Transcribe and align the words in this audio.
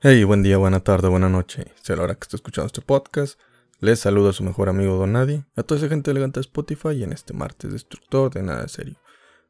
Hey, 0.00 0.22
buen 0.22 0.44
día, 0.44 0.58
buena 0.58 0.78
tarde, 0.78 1.08
buena 1.08 1.28
noche. 1.28 1.72
Sea 1.82 1.96
la 1.96 2.04
hora 2.04 2.14
que 2.14 2.22
esté 2.22 2.36
escuchando 2.36 2.66
este 2.66 2.82
podcast. 2.82 3.36
Les 3.80 3.98
saluda 3.98 4.30
a 4.30 4.32
su 4.32 4.44
mejor 4.44 4.68
amigo 4.68 4.94
Don 4.94 5.10
Nadie, 5.10 5.44
a 5.56 5.64
toda 5.64 5.80
esa 5.80 5.88
gente 5.88 6.12
elegante 6.12 6.38
de 6.38 6.42
Spotify 6.42 6.90
y 6.90 7.02
en 7.02 7.12
este 7.12 7.34
martes 7.34 7.72
destructor 7.72 8.32
de 8.32 8.44
nada 8.44 8.68
serio, 8.68 8.96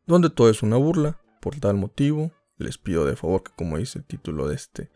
donde 0.06 0.30
todo 0.30 0.48
es 0.48 0.62
una 0.62 0.78
burla. 0.78 1.20
Por 1.42 1.56
tal 1.56 1.74
motivo, 1.74 2.32
les 2.56 2.78
pido 2.78 3.04
de 3.04 3.14
favor 3.14 3.42
que, 3.42 3.52
como 3.58 3.76
dice 3.76 3.98
el 3.98 4.06
título 4.06 4.48
de 4.48 4.54
este 4.54 4.90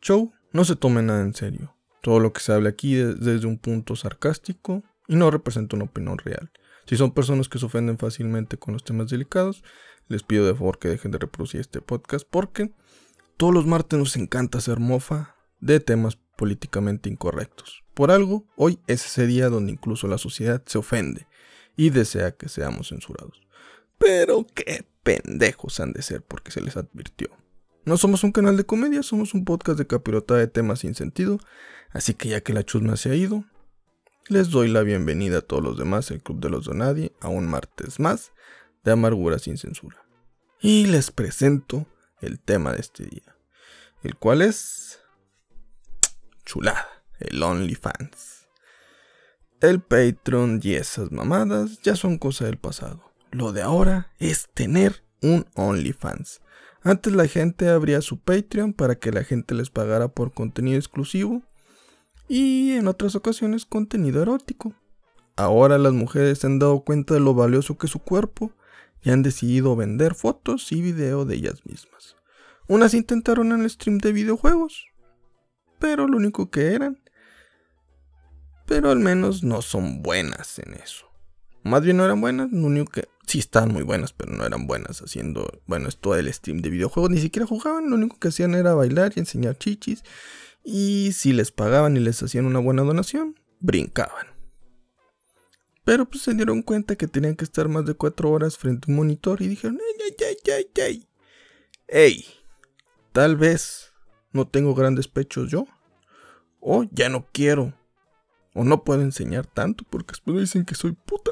show, 0.00 0.32
no 0.52 0.64
se 0.64 0.76
tome 0.76 1.02
nada 1.02 1.22
en 1.22 1.34
serio. 1.34 1.74
Todo 2.00 2.20
lo 2.20 2.32
que 2.32 2.40
se 2.40 2.52
hable 2.52 2.68
aquí 2.68 2.96
es 2.96 3.18
desde 3.18 3.48
un 3.48 3.58
punto 3.58 3.96
sarcástico 3.96 4.84
y 5.08 5.16
no 5.16 5.28
representa 5.28 5.74
una 5.74 5.86
opinión 5.86 6.18
real. 6.18 6.52
Si 6.86 6.96
son 6.96 7.10
personas 7.10 7.48
que 7.48 7.58
se 7.58 7.66
ofenden 7.66 7.98
fácilmente 7.98 8.58
con 8.58 8.74
los 8.74 8.84
temas 8.84 9.10
delicados, 9.10 9.64
les 10.06 10.22
pido 10.22 10.46
de 10.46 10.54
favor 10.54 10.78
que 10.78 10.86
dejen 10.86 11.10
de 11.10 11.18
reproducir 11.18 11.60
este 11.60 11.80
podcast 11.80 12.24
porque 12.30 12.72
todos 13.36 13.52
los 13.52 13.66
martes 13.66 13.98
nos 13.98 14.16
encanta 14.16 14.58
hacer 14.58 14.80
mofa 14.80 15.36
de 15.60 15.80
temas 15.80 16.18
políticamente 16.36 17.08
incorrectos. 17.08 17.82
Por 17.94 18.10
algo, 18.10 18.46
hoy 18.56 18.78
es 18.86 19.04
ese 19.06 19.26
día 19.26 19.48
donde 19.48 19.72
incluso 19.72 20.08
la 20.08 20.18
sociedad 20.18 20.62
se 20.66 20.78
ofende 20.78 21.26
y 21.76 21.90
desea 21.90 22.32
que 22.32 22.48
seamos 22.48 22.88
censurados. 22.88 23.40
Pero 23.98 24.46
qué 24.54 24.84
pendejos 25.02 25.80
han 25.80 25.92
de 25.92 26.02
ser 26.02 26.22
porque 26.22 26.50
se 26.50 26.60
les 26.60 26.76
advirtió. 26.76 27.28
No 27.84 27.96
somos 27.96 28.24
un 28.24 28.32
canal 28.32 28.56
de 28.56 28.64
comedia, 28.64 29.02
somos 29.02 29.34
un 29.34 29.44
podcast 29.44 29.78
de 29.78 29.86
capirota 29.86 30.34
de 30.34 30.46
temas 30.46 30.80
sin 30.80 30.94
sentido, 30.94 31.38
así 31.90 32.14
que 32.14 32.30
ya 32.30 32.40
que 32.40 32.54
la 32.54 32.64
chusma 32.64 32.96
se 32.96 33.10
ha 33.10 33.14
ido, 33.14 33.44
les 34.28 34.48
doy 34.48 34.68
la 34.68 34.82
bienvenida 34.82 35.38
a 35.38 35.42
todos 35.42 35.62
los 35.62 35.76
demás, 35.76 36.10
el 36.10 36.22
Club 36.22 36.40
de 36.40 36.48
los 36.48 36.64
Donadi, 36.64 37.12
a 37.20 37.28
un 37.28 37.46
martes 37.46 38.00
más 38.00 38.32
de 38.82 38.92
Amargura 38.92 39.38
sin 39.38 39.58
Censura. 39.58 39.98
Y 40.60 40.86
les 40.86 41.10
presento 41.10 41.86
el 42.22 42.40
tema 42.40 42.72
de 42.72 42.80
este 42.80 43.04
día, 43.04 43.33
el 44.04 44.16
cual 44.16 44.42
es 44.42 45.00
chulada, 46.44 46.86
el 47.18 47.42
OnlyFans. 47.42 48.46
El 49.60 49.80
Patreon 49.80 50.60
y 50.62 50.74
esas 50.74 51.10
mamadas 51.10 51.80
ya 51.82 51.96
son 51.96 52.18
cosa 52.18 52.44
del 52.44 52.58
pasado. 52.58 53.10
Lo 53.30 53.52
de 53.52 53.62
ahora 53.62 54.12
es 54.18 54.48
tener 54.52 55.02
un 55.22 55.46
OnlyFans. 55.54 56.42
Antes 56.82 57.14
la 57.14 57.26
gente 57.26 57.70
abría 57.70 58.02
su 58.02 58.18
Patreon 58.18 58.74
para 58.74 58.96
que 58.96 59.10
la 59.10 59.24
gente 59.24 59.54
les 59.54 59.70
pagara 59.70 60.08
por 60.08 60.34
contenido 60.34 60.76
exclusivo 60.76 61.42
y 62.28 62.72
en 62.72 62.88
otras 62.88 63.14
ocasiones 63.14 63.64
contenido 63.64 64.20
erótico. 64.20 64.74
Ahora 65.34 65.78
las 65.78 65.94
mujeres 65.94 66.40
se 66.40 66.46
han 66.46 66.58
dado 66.58 66.84
cuenta 66.84 67.14
de 67.14 67.20
lo 67.20 67.32
valioso 67.32 67.78
que 67.78 67.86
es 67.86 67.92
su 67.92 68.00
cuerpo 68.00 68.52
y 69.02 69.10
han 69.10 69.22
decidido 69.22 69.74
vender 69.76 70.14
fotos 70.14 70.70
y 70.72 70.82
video 70.82 71.24
de 71.24 71.36
ellas 71.36 71.64
mismas. 71.64 72.16
Unas 72.66 72.94
intentaron 72.94 73.52
en 73.52 73.62
el 73.62 73.70
stream 73.70 73.98
de 73.98 74.12
videojuegos, 74.12 74.86
pero 75.78 76.08
lo 76.08 76.16
único 76.16 76.50
que 76.50 76.72
eran. 76.72 77.02
Pero 78.66 78.90
al 78.90 78.98
menos 78.98 79.42
no 79.42 79.60
son 79.60 80.02
buenas 80.02 80.58
en 80.58 80.74
eso. 80.74 81.06
Más 81.62 81.82
bien 81.82 81.98
no 81.98 82.04
eran 82.04 82.20
buenas, 82.20 82.50
lo 82.50 82.66
único 82.66 82.92
que 82.92 83.08
sí 83.26 83.38
estaban 83.38 83.72
muy 83.72 83.82
buenas, 83.82 84.12
pero 84.12 84.32
no 84.32 84.44
eran 84.44 84.66
buenas 84.66 85.00
haciendo, 85.00 85.62
bueno, 85.66 85.88
esto 85.88 86.14
del 86.14 86.32
stream 86.32 86.60
de 86.60 86.70
videojuegos, 86.70 87.10
ni 87.10 87.20
siquiera 87.20 87.46
jugaban, 87.46 87.88
lo 87.88 87.96
único 87.96 88.18
que 88.18 88.28
hacían 88.28 88.54
era 88.54 88.74
bailar 88.74 89.12
y 89.16 89.20
enseñar 89.20 89.58
chichis 89.58 90.02
y 90.62 91.12
si 91.12 91.32
les 91.32 91.52
pagaban 91.52 91.96
y 91.96 92.00
les 92.00 92.22
hacían 92.22 92.46
una 92.46 92.58
buena 92.58 92.82
donación, 92.82 93.38
brincaban. 93.60 94.26
Pero 95.84 96.08
pues 96.08 96.22
se 96.22 96.32
dieron 96.32 96.62
cuenta 96.62 96.96
que 96.96 97.06
tenían 97.06 97.36
que 97.36 97.44
estar 97.44 97.68
más 97.68 97.84
de 97.84 97.94
cuatro 97.94 98.30
horas 98.30 98.56
frente 98.56 98.86
a 98.86 98.90
un 98.90 98.96
monitor 98.96 99.42
y 99.42 99.48
dijeron, 99.48 99.78
ey, 99.78 100.14
ey, 100.18 100.36
ey, 100.46 100.70
ey, 100.76 101.08
ey, 101.88 102.26
tal 103.14 103.36
vez 103.36 103.94
no 104.32 104.46
tengo 104.46 104.74
grandes 104.74 105.08
pechos 105.08 105.50
yo, 105.50 105.66
o 106.60 106.84
ya 106.92 107.08
no 107.08 107.26
quiero, 107.32 107.72
o 108.52 108.64
no 108.64 108.84
puedo 108.84 109.00
enseñar 109.00 109.46
tanto 109.46 109.84
porque 109.88 110.12
después 110.12 110.38
dicen 110.38 110.66
que 110.66 110.74
soy 110.74 110.92
puta. 110.92 111.30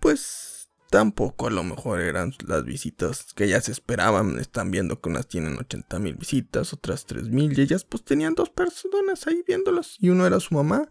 Pues 0.00 0.58
Tampoco 0.90 1.48
a 1.48 1.50
lo 1.50 1.62
mejor 1.64 2.00
eran 2.00 2.32
las 2.46 2.64
visitas 2.64 3.34
que 3.34 3.46
ya 3.46 3.60
se 3.60 3.72
esperaban. 3.72 4.38
Están 4.38 4.70
viendo 4.70 5.00
que 5.00 5.10
unas 5.10 5.28
tienen 5.28 5.58
80 5.58 5.98
mil 5.98 6.14
visitas, 6.14 6.72
otras 6.72 7.04
3 7.04 7.28
mil. 7.28 7.58
Y 7.58 7.60
ellas 7.60 7.84
pues 7.84 8.04
tenían 8.04 8.34
dos 8.34 8.48
personas 8.48 9.26
ahí 9.26 9.44
viéndolas. 9.46 9.96
Y 10.00 10.08
uno 10.08 10.26
era 10.26 10.40
su 10.40 10.54
mamá. 10.54 10.88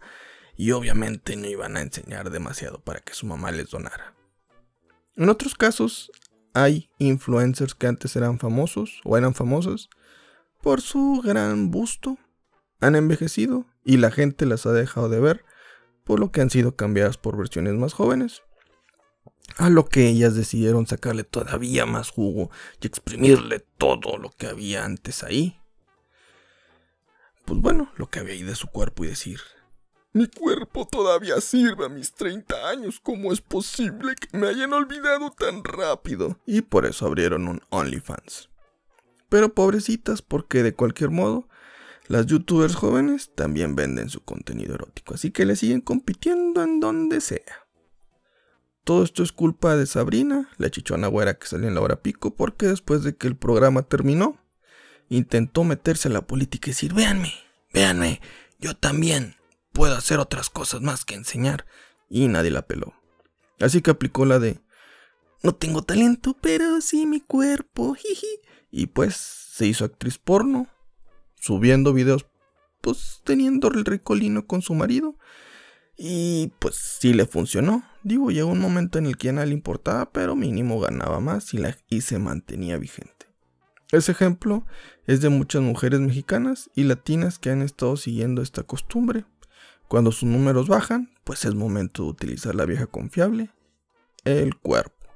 Y 0.55 0.71
obviamente 0.71 1.35
no 1.35 1.47
iban 1.47 1.77
a 1.77 1.81
enseñar 1.81 2.29
demasiado 2.29 2.79
para 2.79 2.99
que 2.99 3.15
su 3.15 3.25
mamá 3.25 3.51
les 3.51 3.69
donara. 3.71 4.15
En 5.15 5.29
otros 5.29 5.55
casos 5.55 6.11
hay 6.63 6.89
influencers 6.97 7.75
que 7.75 7.87
antes 7.87 8.15
eran 8.15 8.39
famosos 8.39 9.01
o 9.03 9.17
eran 9.17 9.33
famosos 9.33 9.89
por 10.61 10.81
su 10.81 11.21
gran 11.23 11.71
busto. 11.71 12.17
Han 12.79 12.95
envejecido 12.95 13.65
y 13.83 13.97
la 13.97 14.11
gente 14.11 14.45
las 14.45 14.65
ha 14.65 14.71
dejado 14.71 15.09
de 15.09 15.19
ver 15.19 15.45
por 16.03 16.19
lo 16.19 16.31
que 16.31 16.41
han 16.41 16.49
sido 16.49 16.75
cambiadas 16.75 17.17
por 17.17 17.37
versiones 17.37 17.73
más 17.73 17.93
jóvenes 17.93 18.43
a 19.55 19.69
lo 19.69 19.85
que 19.85 20.07
ellas 20.07 20.35
decidieron 20.35 20.85
sacarle 20.87 21.23
todavía 21.23 21.85
más 21.85 22.09
jugo 22.09 22.51
y 22.81 22.87
exprimirle 22.87 23.59
todo 23.77 24.17
lo 24.17 24.29
que 24.29 24.47
había 24.47 24.83
antes 24.83 25.23
ahí. 25.23 25.59
Pues 27.45 27.61
bueno, 27.61 27.91
lo 27.95 28.09
que 28.09 28.19
había 28.19 28.33
ahí 28.33 28.43
de 28.43 28.55
su 28.55 28.67
cuerpo 28.67 29.05
y 29.05 29.07
decir, 29.07 29.39
mi 30.17 30.27
cuerpo 30.27 30.87
todavía 30.87 31.39
sirve 31.41 31.85
a 31.85 31.89
mis 31.89 32.11
30 32.13 32.69
años, 32.69 32.99
¿cómo 33.01 33.31
es 33.31 33.39
posible 33.39 34.15
que 34.15 34.35
me 34.35 34.47
hayan 34.47 34.73
olvidado 34.73 35.29
tan 35.29 35.63
rápido? 35.63 36.39
Y 36.47 36.61
por 36.61 36.87
eso 36.87 37.05
abrieron 37.05 37.47
un 37.47 37.61
OnlyFans. 37.69 38.49
Pero 39.29 39.53
pobrecitas, 39.53 40.23
porque 40.23 40.63
de 40.63 40.73
cualquier 40.73 41.11
modo, 41.11 41.47
las 42.07 42.25
youtubers 42.25 42.75
jóvenes 42.75 43.29
también 43.35 43.75
venden 43.75 44.09
su 44.09 44.21
contenido 44.21 44.73
erótico, 44.73 45.13
así 45.13 45.29
que 45.29 45.45
le 45.45 45.55
siguen 45.55 45.81
compitiendo 45.81 46.63
en 46.63 46.79
donde 46.79 47.21
sea. 47.21 47.67
Todo 48.83 49.03
esto 49.03 49.21
es 49.21 49.31
culpa 49.31 49.75
de 49.75 49.85
Sabrina, 49.85 50.49
la 50.57 50.71
chichona 50.71 51.07
güera 51.07 51.37
que 51.37 51.45
salió 51.45 51.67
en 51.67 51.75
la 51.75 51.81
hora 51.81 52.01
pico, 52.01 52.33
porque 52.33 52.65
después 52.65 53.03
de 53.03 53.15
que 53.15 53.27
el 53.27 53.35
programa 53.35 53.83
terminó, 53.83 54.41
intentó 55.09 55.63
meterse 55.63 56.07
a 56.07 56.11
la 56.11 56.25
política 56.25 56.69
y 56.69 56.71
decir, 56.71 56.93
véanme, 56.95 57.33
véanme, 57.71 58.19
yo 58.59 58.75
también 58.75 59.36
puedo 59.77 59.95
hacer 59.95 60.17
otras 60.17 60.49
cosas 60.49 60.81
más 60.81 61.05
que 61.05 61.13
enseñar. 61.13 61.67
Y 62.09 62.27
nadie 62.27 62.49
la 62.49 62.63
peló. 62.63 62.95
Así 63.59 63.83
que 63.83 63.91
aplicó 63.91 64.25
la 64.25 64.39
de, 64.39 64.59
no 65.43 65.53
tengo 65.53 65.83
talento, 65.83 66.35
pero 66.41 66.81
sí 66.81 67.05
mi 67.05 67.21
cuerpo, 67.21 67.93
jiji. 67.93 68.41
Y 68.71 68.87
pues 68.87 69.15
se 69.15 69.67
hizo 69.67 69.85
actriz 69.85 70.17
porno, 70.17 70.67
subiendo 71.35 71.93
videos, 71.93 72.25
pues 72.81 73.21
teniendo 73.23 73.67
el 73.67 73.85
ricolino 73.85 74.47
con 74.47 74.63
su 74.63 74.73
marido 74.73 75.15
y 75.95 76.51
pues 76.57 76.75
sí 76.75 77.13
le 77.13 77.27
funcionó. 77.27 77.83
Digo, 78.01 78.31
llegó 78.31 78.49
un 78.49 78.59
momento 78.59 78.97
en 78.97 79.05
el 79.05 79.15
que 79.17 79.27
ya 79.27 79.33
nada 79.33 79.45
le 79.45 79.53
importaba, 79.53 80.11
pero 80.11 80.35
mínimo 80.35 80.79
ganaba 80.79 81.19
más 81.19 81.51
y 81.87 82.01
se 82.01 82.17
mantenía 82.17 82.77
vigente. 82.77 83.27
Ese 83.91 84.11
ejemplo 84.11 84.65
es 85.05 85.21
de 85.21 85.29
muchas 85.29 85.61
mujeres 85.61 85.99
mexicanas 85.99 86.71
y 86.73 86.83
latinas 86.83 87.37
que 87.37 87.51
han 87.51 87.61
estado 87.61 87.95
siguiendo 87.95 88.41
esta 88.41 88.63
costumbre. 88.63 89.25
Cuando 89.87 90.11
sus 90.11 90.29
números 90.29 90.67
bajan, 90.67 91.11
pues 91.23 91.45
es 91.45 91.55
momento 91.55 92.03
de 92.03 92.09
utilizar 92.09 92.55
la 92.55 92.65
vieja 92.65 92.87
confiable, 92.87 93.51
el 94.25 94.55
cuerpo. 94.55 95.07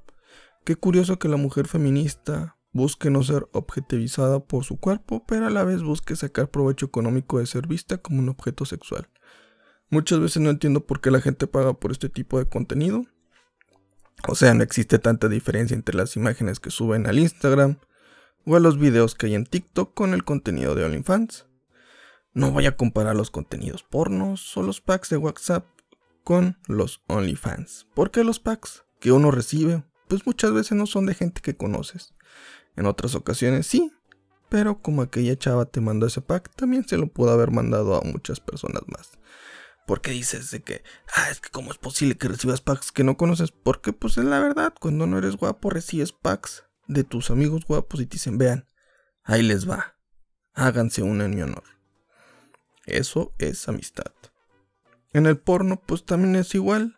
Qué 0.63 0.75
curioso 0.75 1.19
que 1.19 1.27
la 1.27 1.37
mujer 1.37 1.67
feminista 1.67 2.57
busque 2.71 3.09
no 3.09 3.23
ser 3.23 3.47
objetivizada 3.51 4.39
por 4.39 4.63
su 4.63 4.77
cuerpo, 4.77 5.25
pero 5.27 5.47
a 5.47 5.49
la 5.49 5.63
vez 5.63 5.83
busque 5.83 6.15
sacar 6.15 6.49
provecho 6.49 6.85
económico 6.85 7.39
de 7.39 7.47
ser 7.47 7.67
vista 7.67 7.97
como 7.97 8.19
un 8.19 8.29
objeto 8.29 8.65
sexual. 8.65 9.09
Muchas 9.89 10.19
veces 10.19 10.41
no 10.41 10.49
entiendo 10.49 10.85
por 10.85 11.01
qué 11.01 11.11
la 11.11 11.19
gente 11.19 11.47
paga 11.47 11.73
por 11.73 11.91
este 11.91 12.07
tipo 12.07 12.39
de 12.39 12.47
contenido. 12.47 13.05
O 14.27 14.35
sea, 14.35 14.53
no 14.53 14.63
existe 14.63 14.99
tanta 14.99 15.27
diferencia 15.27 15.75
entre 15.75 15.95
las 15.95 16.15
imágenes 16.15 16.59
que 16.59 16.71
suben 16.71 17.07
al 17.07 17.19
Instagram 17.19 17.77
o 18.45 18.55
a 18.55 18.59
los 18.59 18.77
videos 18.77 19.15
que 19.15 19.25
hay 19.25 19.35
en 19.35 19.45
TikTok 19.45 19.93
con 19.93 20.13
el 20.13 20.23
contenido 20.23 20.75
de 20.75 20.85
OnlyFans. 20.85 21.45
No 22.33 22.51
voy 22.51 22.65
a 22.65 22.77
comparar 22.77 23.15
los 23.15 23.29
contenidos 23.29 23.83
pornos 23.83 24.55
o 24.55 24.63
los 24.63 24.79
packs 24.79 25.09
de 25.09 25.17
WhatsApp 25.17 25.65
con 26.23 26.57
los 26.67 27.03
OnlyFans, 27.07 27.87
porque 27.93 28.23
los 28.23 28.39
packs 28.39 28.85
que 28.99 29.11
uno 29.11 29.31
recibe, 29.31 29.83
pues 30.07 30.25
muchas 30.25 30.53
veces 30.53 30.77
no 30.77 30.85
son 30.85 31.05
de 31.05 31.13
gente 31.13 31.41
que 31.41 31.57
conoces. 31.57 32.13
En 32.77 32.85
otras 32.85 33.15
ocasiones 33.15 33.67
sí, 33.67 33.91
pero 34.47 34.81
como 34.81 35.01
aquella 35.01 35.37
chava 35.37 35.65
te 35.65 35.81
mandó 35.81 36.07
ese 36.07 36.21
pack, 36.21 36.53
también 36.55 36.87
se 36.87 36.97
lo 36.97 37.07
pudo 37.07 37.31
haber 37.31 37.51
mandado 37.51 37.95
a 37.95 38.01
muchas 38.01 38.39
personas 38.39 38.83
más. 38.87 39.11
¿Por 39.85 40.01
qué 40.01 40.11
dices 40.11 40.51
de 40.51 40.61
que, 40.61 40.83
ah, 41.15 41.29
es 41.31 41.41
que 41.41 41.49
cómo 41.49 41.71
es 41.71 41.77
posible 41.77 42.17
que 42.17 42.27
recibas 42.27 42.61
packs 42.61 42.91
que 42.91 43.03
no 43.03 43.17
conoces? 43.17 43.51
Porque 43.51 43.91
pues 43.91 44.17
es 44.17 44.25
la 44.25 44.39
verdad, 44.39 44.73
cuando 44.79 45.07
no 45.07 45.17
eres 45.17 45.35
guapo 45.35 45.69
recibes 45.69 46.13
packs 46.13 46.63
de 46.87 47.03
tus 47.03 47.29
amigos 47.29 47.65
guapos 47.65 47.99
y 47.99 48.05
te 48.05 48.15
dicen, 48.15 48.37
vean, 48.37 48.67
ahí 49.23 49.41
les 49.41 49.69
va, 49.69 49.97
háganse 50.53 51.01
una 51.01 51.25
en 51.25 51.35
mi 51.35 51.41
honor. 51.41 51.80
Eso 52.91 53.33
es 53.37 53.67
amistad. 53.67 54.11
En 55.13 55.25
el 55.25 55.37
porno 55.37 55.81
pues 55.85 56.05
también 56.05 56.35
es 56.35 56.53
igual. 56.55 56.97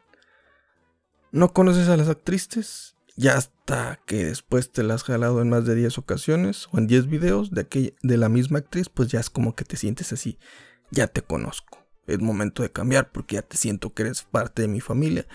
No 1.31 1.53
conoces 1.53 1.87
a 1.89 1.97
las 1.97 2.09
actrices 2.09 2.95
Ya 3.15 3.35
hasta 3.37 3.99
que 4.05 4.25
después 4.25 4.71
te 4.71 4.83
la 4.83 4.95
has 4.95 5.03
jalado 5.03 5.41
en 5.41 5.49
más 5.49 5.65
de 5.65 5.75
10 5.75 5.97
ocasiones 5.97 6.67
o 6.71 6.77
en 6.77 6.87
10 6.87 7.07
videos 7.07 7.51
de, 7.51 7.95
de 8.01 8.17
la 8.17 8.29
misma 8.29 8.59
actriz, 8.59 8.89
pues 8.89 9.09
ya 9.09 9.19
es 9.19 9.29
como 9.29 9.55
que 9.55 9.65
te 9.65 9.77
sientes 9.77 10.13
así. 10.13 10.37
Ya 10.91 11.07
te 11.07 11.21
conozco. 11.21 11.79
Es 12.07 12.19
momento 12.19 12.63
de 12.63 12.71
cambiar 12.71 13.11
porque 13.11 13.35
ya 13.35 13.41
te 13.41 13.57
siento 13.57 13.93
que 13.93 14.03
eres 14.03 14.23
parte 14.23 14.63
de 14.63 14.67
mi 14.67 14.81
familia 14.81 15.27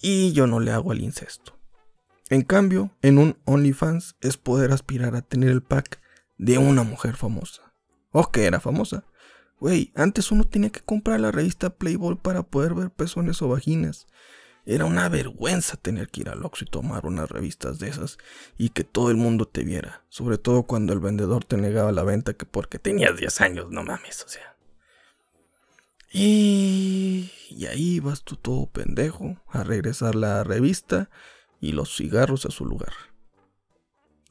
y 0.00 0.32
yo 0.32 0.46
no 0.46 0.60
le 0.60 0.70
hago 0.70 0.92
al 0.92 1.00
incesto. 1.00 1.58
En 2.30 2.42
cambio, 2.42 2.90
en 3.02 3.18
un 3.18 3.36
OnlyFans 3.44 4.16
es 4.20 4.36
poder 4.36 4.72
aspirar 4.72 5.14
a 5.14 5.22
tener 5.22 5.50
el 5.50 5.62
pack 5.62 6.00
de 6.38 6.58
una 6.58 6.82
mujer 6.82 7.16
famosa. 7.16 7.74
O 8.10 8.30
que 8.30 8.44
era 8.44 8.60
famosa. 8.60 9.04
Güey, 9.64 9.92
antes 9.94 10.30
uno 10.30 10.44
tenía 10.44 10.68
que 10.68 10.82
comprar 10.82 11.18
la 11.20 11.30
revista 11.30 11.70
Playboy 11.70 12.16
para 12.16 12.42
poder 12.42 12.74
ver 12.74 12.90
pezones 12.90 13.40
o 13.40 13.48
vaginas. 13.48 14.06
Era 14.66 14.84
una 14.84 15.08
vergüenza 15.08 15.78
tener 15.78 16.10
que 16.10 16.20
ir 16.20 16.28
al 16.28 16.44
Oxxo 16.44 16.66
y 16.66 16.68
tomar 16.68 17.06
unas 17.06 17.30
revistas 17.30 17.78
de 17.78 17.88
esas 17.88 18.18
y 18.58 18.68
que 18.68 18.84
todo 18.84 19.10
el 19.10 19.16
mundo 19.16 19.48
te 19.48 19.64
viera. 19.64 20.04
Sobre 20.10 20.36
todo 20.36 20.64
cuando 20.64 20.92
el 20.92 21.00
vendedor 21.00 21.46
te 21.46 21.56
negaba 21.56 21.92
la 21.92 22.02
venta 22.02 22.34
que 22.34 22.44
porque 22.44 22.78
tenías 22.78 23.16
10 23.16 23.40
años, 23.40 23.70
no 23.70 23.82
mames, 23.84 24.22
o 24.24 24.28
sea. 24.28 24.54
Y, 26.12 27.32
y 27.48 27.64
ahí 27.64 28.00
vas 28.00 28.22
tú 28.22 28.36
todo 28.36 28.66
pendejo 28.66 29.42
a 29.48 29.64
regresar 29.64 30.14
la 30.14 30.44
revista 30.44 31.08
y 31.58 31.72
los 31.72 31.96
cigarros 31.96 32.44
a 32.44 32.50
su 32.50 32.66
lugar. 32.66 32.92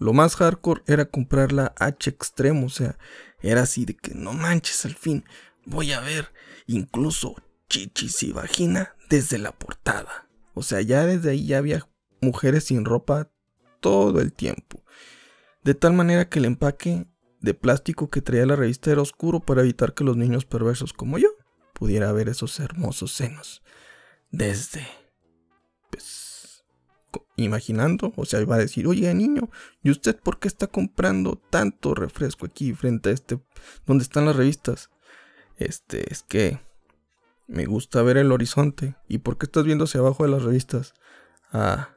Lo 0.03 0.11
más 0.11 0.35
hardcore 0.35 0.83
era 0.85 1.05
comprar 1.05 1.53
la 1.53 1.73
H 1.79 2.09
extremo, 2.09 2.65
o 2.65 2.69
sea, 2.69 2.97
era 3.41 3.61
así 3.61 3.85
de 3.85 3.95
que 3.95 4.13
no 4.13 4.33
manches 4.33 4.83
al 4.83 4.95
fin, 4.95 5.23
voy 5.65 5.93
a 5.93 6.01
ver 6.01 6.33
incluso 6.67 7.41
chichis 7.69 8.21
y 8.23 8.33
vagina 8.33 8.97
desde 9.09 9.37
la 9.37 9.53
portada. 9.53 10.27
O 10.55 10.61
sea, 10.61 10.81
ya 10.81 11.05
desde 11.05 11.29
ahí 11.29 11.45
ya 11.45 11.59
había 11.59 11.87
mujeres 12.19 12.65
sin 12.65 12.83
ropa 12.83 13.31
todo 13.79 14.19
el 14.19 14.33
tiempo. 14.33 14.83
De 15.63 15.73
tal 15.73 15.93
manera 15.93 16.27
que 16.27 16.39
el 16.39 16.45
empaque 16.45 17.07
de 17.39 17.53
plástico 17.53 18.09
que 18.09 18.21
traía 18.21 18.45
la 18.45 18.57
revista 18.57 18.91
era 18.91 19.01
oscuro 19.01 19.39
para 19.39 19.61
evitar 19.61 19.93
que 19.93 20.03
los 20.03 20.17
niños 20.17 20.43
perversos 20.43 20.91
como 20.91 21.17
yo 21.17 21.29
pudiera 21.71 22.11
ver 22.11 22.27
esos 22.27 22.59
hermosos 22.59 23.13
senos 23.13 23.63
desde 24.31 24.85
pues 25.89 26.32
imaginando, 27.35 28.13
o 28.15 28.25
sea, 28.25 28.41
iba 28.41 28.55
a 28.55 28.59
decir, 28.59 28.87
oye 28.87 29.13
niño, 29.13 29.49
¿y 29.81 29.89
usted 29.89 30.15
por 30.15 30.39
qué 30.39 30.47
está 30.47 30.67
comprando 30.67 31.41
tanto 31.49 31.95
refresco 31.95 32.45
aquí 32.45 32.73
frente 32.73 33.09
a 33.09 33.13
este, 33.13 33.39
donde 33.85 34.03
están 34.03 34.25
las 34.25 34.35
revistas? 34.35 34.89
Este, 35.57 36.11
es 36.11 36.23
que 36.23 36.59
me 37.47 37.65
gusta 37.65 38.01
ver 38.01 38.17
el 38.17 38.31
horizonte. 38.31 38.95
¿Y 39.07 39.19
por 39.19 39.37
qué 39.37 39.45
estás 39.45 39.63
viendo 39.63 39.85
hacia 39.85 39.99
abajo 39.99 40.23
de 40.23 40.29
las 40.29 40.43
revistas? 40.43 40.93
Ah. 41.51 41.89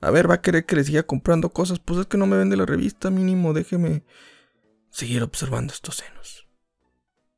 A 0.00 0.10
ver, 0.10 0.30
va 0.30 0.36
a 0.36 0.42
querer 0.42 0.64
que 0.64 0.76
le 0.76 0.84
siga 0.84 1.02
comprando 1.02 1.50
cosas. 1.50 1.78
Pues 1.78 2.00
es 2.00 2.06
que 2.06 2.16
no 2.16 2.26
me 2.26 2.36
vende 2.36 2.56
la 2.56 2.66
revista, 2.66 3.10
mínimo, 3.10 3.52
déjeme 3.52 4.02
seguir 4.90 5.22
observando 5.22 5.72
estos 5.72 5.96
senos. 5.96 6.48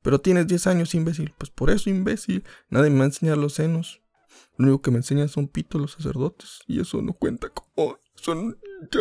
Pero 0.03 0.21
tienes 0.21 0.47
10 0.47 0.67
años, 0.69 0.95
imbécil. 0.95 1.35
Pues 1.37 1.51
por 1.51 1.71
eso, 1.71 1.91
imbécil. 1.91 2.45
Nadie 2.69 2.91
me 2.91 2.99
va 2.99 3.05
a 3.05 3.07
enseñar 3.07 3.39
los 3.39 3.55
senos. 3.55 4.02
Lo 4.57 4.67
único 4.67 4.83
que 4.83 4.91
me 4.91 4.99
enseñan 4.99 5.29
son 5.29 5.49
pitos 5.49 5.81
los 5.81 5.93
sacerdotes. 5.93 6.61
Y 6.67 6.81
eso 6.81 7.03
no 7.03 7.13
cuenta 7.13 7.49
como. 7.49 7.99
Son. 8.15 8.59
Ya, 8.93 9.01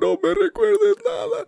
no 0.00 0.18
me 0.22 0.34
recuerdes 0.34 0.96
nada. 1.04 1.46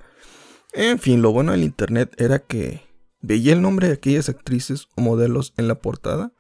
En 0.72 0.98
fin, 0.98 1.22
lo 1.22 1.32
bueno 1.32 1.52
del 1.52 1.62
internet 1.62 2.14
era 2.18 2.38
que 2.38 2.82
veía 3.20 3.52
el 3.52 3.62
nombre 3.62 3.88
de 3.88 3.94
aquellas 3.94 4.28
actrices 4.28 4.88
o 4.96 5.00
modelos 5.00 5.54
en 5.56 5.68
la 5.68 5.80
portada 5.80 6.32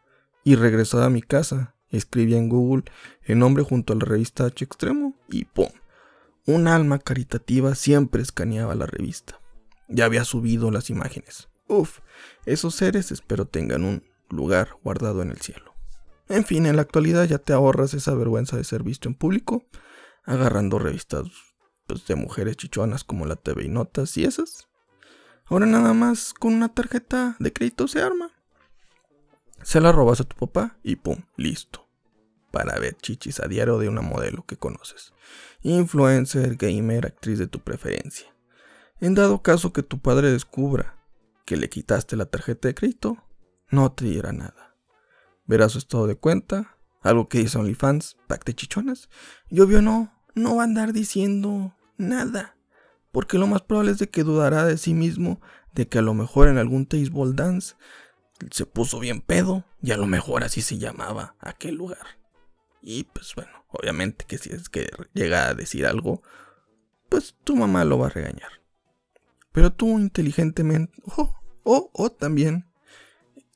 y 0.44 0.56
regresaba 0.56 1.06
a 1.06 1.10
mi 1.10 1.22
casa. 1.22 1.74
Escribía 1.90 2.36
en 2.36 2.48
Google 2.48 2.84
el 3.22 3.38
nombre 3.38 3.64
junto 3.64 3.92
a 3.92 3.96
la 3.96 4.04
revista 4.04 4.44
H 4.44 4.64
Extremo 4.64 5.14
y 5.30 5.44
¡pum! 5.46 5.68
Un 6.46 6.68
alma 6.68 6.98
caritativa 6.98 7.74
siempre 7.74 8.22
escaneaba 8.22 8.74
la 8.74 8.86
revista. 8.86 9.40
Ya 9.88 10.04
había 10.04 10.24
subido 10.24 10.70
las 10.70 10.90
imágenes. 10.90 11.48
Uf, 11.66 12.00
esos 12.46 12.74
seres 12.74 13.12
espero 13.12 13.46
tengan 13.46 13.84
un 13.84 14.02
lugar 14.30 14.76
guardado 14.82 15.22
en 15.22 15.30
el 15.30 15.40
cielo. 15.40 15.67
En 16.28 16.44
fin, 16.44 16.66
en 16.66 16.76
la 16.76 16.82
actualidad 16.82 17.24
ya 17.24 17.38
te 17.38 17.54
ahorras 17.54 17.94
esa 17.94 18.14
vergüenza 18.14 18.56
de 18.56 18.64
ser 18.64 18.82
visto 18.82 19.08
en 19.08 19.14
público, 19.14 19.64
agarrando 20.24 20.78
revistas 20.78 21.24
pues, 21.86 22.06
de 22.06 22.16
mujeres 22.16 22.56
chichonas 22.56 23.02
como 23.02 23.24
la 23.24 23.36
TV 23.36 23.64
y 23.64 23.68
Notas 23.68 24.16
y 24.18 24.24
esas. 24.24 24.68
Ahora 25.46 25.64
nada 25.64 25.94
más 25.94 26.34
con 26.34 26.52
una 26.52 26.68
tarjeta 26.68 27.36
de 27.38 27.52
crédito 27.52 27.88
se 27.88 28.02
arma. 28.02 28.30
Se 29.62 29.80
la 29.80 29.90
robas 29.90 30.20
a 30.20 30.24
tu 30.24 30.36
papá 30.36 30.78
y 30.82 30.96
pum, 30.96 31.22
listo. 31.36 31.88
Para 32.52 32.78
ver 32.78 32.96
chichis 32.96 33.40
a 33.40 33.48
diario 33.48 33.78
de 33.78 33.88
una 33.88 34.02
modelo 34.02 34.44
que 34.44 34.58
conoces. 34.58 35.14
Influencer, 35.62 36.56
gamer, 36.56 37.06
actriz 37.06 37.38
de 37.38 37.46
tu 37.46 37.60
preferencia. 37.60 38.34
En 39.00 39.14
dado 39.14 39.42
caso 39.42 39.72
que 39.72 39.82
tu 39.82 40.00
padre 40.00 40.30
descubra 40.30 40.98
que 41.46 41.56
le 41.56 41.70
quitaste 41.70 42.16
la 42.16 42.26
tarjeta 42.26 42.68
de 42.68 42.74
crédito, 42.74 43.16
no 43.70 43.92
te 43.92 44.04
dirá 44.04 44.32
nada 44.32 44.67
verá 45.48 45.68
su 45.68 45.78
estado 45.78 46.06
de 46.06 46.14
cuenta, 46.14 46.76
algo 47.00 47.28
que 47.28 47.38
dice 47.38 47.58
OnlyFans, 47.58 48.16
pack 48.28 48.44
de 48.44 48.54
chichonas, 48.54 49.08
y 49.48 49.58
obvio 49.60 49.82
no, 49.82 50.12
no 50.34 50.54
va 50.54 50.62
a 50.62 50.66
andar 50.66 50.92
diciendo 50.92 51.74
nada, 51.96 52.56
porque 53.10 53.38
lo 53.38 53.48
más 53.48 53.62
probable 53.62 53.90
es 53.90 53.98
de 53.98 54.10
que 54.10 54.22
dudará 54.22 54.64
de 54.64 54.76
sí 54.78 54.94
mismo, 54.94 55.40
de 55.72 55.88
que 55.88 55.98
a 55.98 56.02
lo 56.02 56.14
mejor 56.14 56.48
en 56.48 56.58
algún 56.58 56.86
table 56.86 57.32
dance 57.34 57.74
se 58.52 58.66
puso 58.66 59.00
bien 59.00 59.20
pedo, 59.20 59.64
y 59.82 59.90
a 59.90 59.96
lo 59.96 60.06
mejor 60.06 60.44
así 60.44 60.60
se 60.62 60.78
llamaba 60.78 61.34
aquel 61.40 61.74
lugar. 61.74 62.18
Y 62.82 63.04
pues 63.04 63.34
bueno, 63.34 63.64
obviamente 63.68 64.24
que 64.26 64.38
si 64.38 64.50
es 64.50 64.68
que 64.68 64.88
llega 65.12 65.48
a 65.48 65.54
decir 65.54 65.86
algo, 65.86 66.22
pues 67.08 67.34
tu 67.42 67.56
mamá 67.56 67.84
lo 67.84 67.98
va 67.98 68.06
a 68.06 68.10
regañar. 68.10 68.52
Pero 69.52 69.72
tú 69.72 69.98
inteligentemente, 69.98 70.92
o 71.04 71.34
oh, 71.64 71.90
oh, 71.92 72.10
también, 72.10 72.70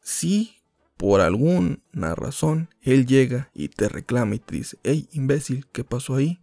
sí 0.02 0.61
por 1.02 1.20
alguna 1.20 2.14
razón, 2.14 2.68
él 2.80 3.06
llega 3.06 3.50
y 3.54 3.70
te 3.70 3.88
reclama 3.88 4.36
y 4.36 4.38
te 4.38 4.54
dice, 4.54 4.78
hey, 4.84 5.08
imbécil, 5.10 5.66
¿qué 5.72 5.82
pasó 5.82 6.14
ahí? 6.14 6.40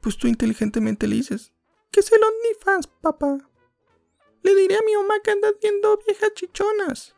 Pues 0.00 0.16
tú 0.16 0.26
inteligentemente 0.26 1.06
le 1.06 1.14
dices, 1.14 1.52
¿qué 1.92 2.00
es 2.00 2.10
el 2.10 2.18
OnlyFans, 2.24 2.88
papá? 2.88 3.38
Le 4.42 4.56
diré 4.56 4.74
a 4.74 4.82
mi 4.84 4.96
mamá 4.96 5.14
que 5.22 5.30
andas 5.30 5.54
viendo 5.62 5.96
viejas 6.04 6.30
chichonas. 6.34 7.14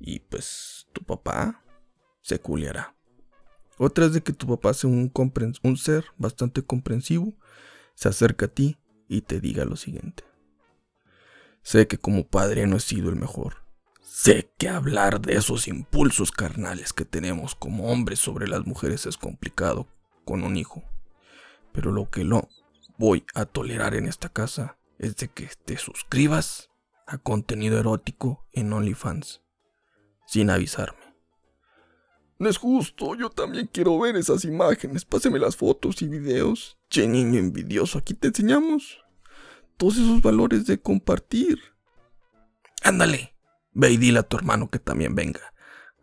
Y 0.00 0.18
pues 0.18 0.88
tu 0.92 1.04
papá 1.04 1.62
se 2.20 2.40
culiará. 2.40 2.96
Otra 3.78 4.06
es 4.06 4.14
de 4.14 4.20
que 4.20 4.32
tu 4.32 4.48
papá 4.48 4.74
sea 4.74 4.90
un, 4.90 5.12
un 5.62 5.76
ser 5.76 6.06
bastante 6.18 6.62
comprensivo, 6.62 7.34
se 7.94 8.08
acerca 8.08 8.46
a 8.46 8.52
ti 8.52 8.78
y 9.06 9.20
te 9.20 9.38
diga 9.40 9.64
lo 9.64 9.76
siguiente. 9.76 10.24
Sé 11.62 11.86
que 11.86 11.98
como 11.98 12.26
padre 12.26 12.66
no 12.66 12.78
he 12.78 12.80
sido 12.80 13.10
el 13.10 13.16
mejor 13.16 13.63
Sé 14.16 14.48
que 14.58 14.68
hablar 14.68 15.20
de 15.20 15.34
esos 15.34 15.66
impulsos 15.66 16.30
carnales 16.30 16.92
que 16.92 17.04
tenemos 17.04 17.56
como 17.56 17.90
hombres 17.90 18.20
sobre 18.20 18.46
las 18.46 18.64
mujeres 18.64 19.06
es 19.06 19.16
complicado 19.16 19.88
con 20.24 20.44
un 20.44 20.56
hijo. 20.56 20.84
Pero 21.72 21.90
lo 21.90 22.08
que 22.08 22.22
no 22.22 22.48
voy 22.96 23.26
a 23.34 23.44
tolerar 23.44 23.96
en 23.96 24.06
esta 24.06 24.28
casa 24.28 24.78
es 25.00 25.16
de 25.16 25.26
que 25.26 25.50
te 25.64 25.78
suscribas 25.78 26.70
a 27.08 27.18
contenido 27.18 27.76
erótico 27.76 28.46
en 28.52 28.72
OnlyFans 28.72 29.42
sin 30.28 30.48
avisarme. 30.48 31.16
No 32.38 32.48
es 32.48 32.56
justo, 32.56 33.16
yo 33.16 33.30
también 33.30 33.68
quiero 33.70 33.98
ver 33.98 34.14
esas 34.14 34.44
imágenes. 34.44 35.04
Páseme 35.04 35.40
las 35.40 35.56
fotos 35.56 36.02
y 36.02 36.08
videos. 36.08 36.78
Che 36.88 37.08
niño 37.08 37.40
envidioso, 37.40 37.98
aquí 37.98 38.14
te 38.14 38.28
enseñamos 38.28 39.04
todos 39.76 39.96
esos 39.96 40.22
valores 40.22 40.66
de 40.66 40.80
compartir. 40.80 41.58
Ándale, 42.84 43.33
Ve 43.74 43.90
y 43.90 43.96
dile 43.96 44.20
a 44.20 44.22
tu 44.22 44.36
hermano 44.36 44.70
que 44.70 44.78
también 44.78 45.14
venga. 45.14 45.40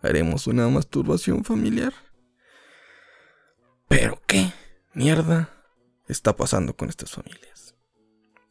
Haremos 0.02 0.48
una 0.48 0.68
masturbación 0.68 1.44
familiar. 1.44 1.94
¿Pero 3.88 4.22
qué 4.28 4.52
mierda 4.94 5.50
está 6.08 6.36
pasando 6.36 6.76
con 6.76 6.90
estas 6.90 7.12
familias? 7.12 7.76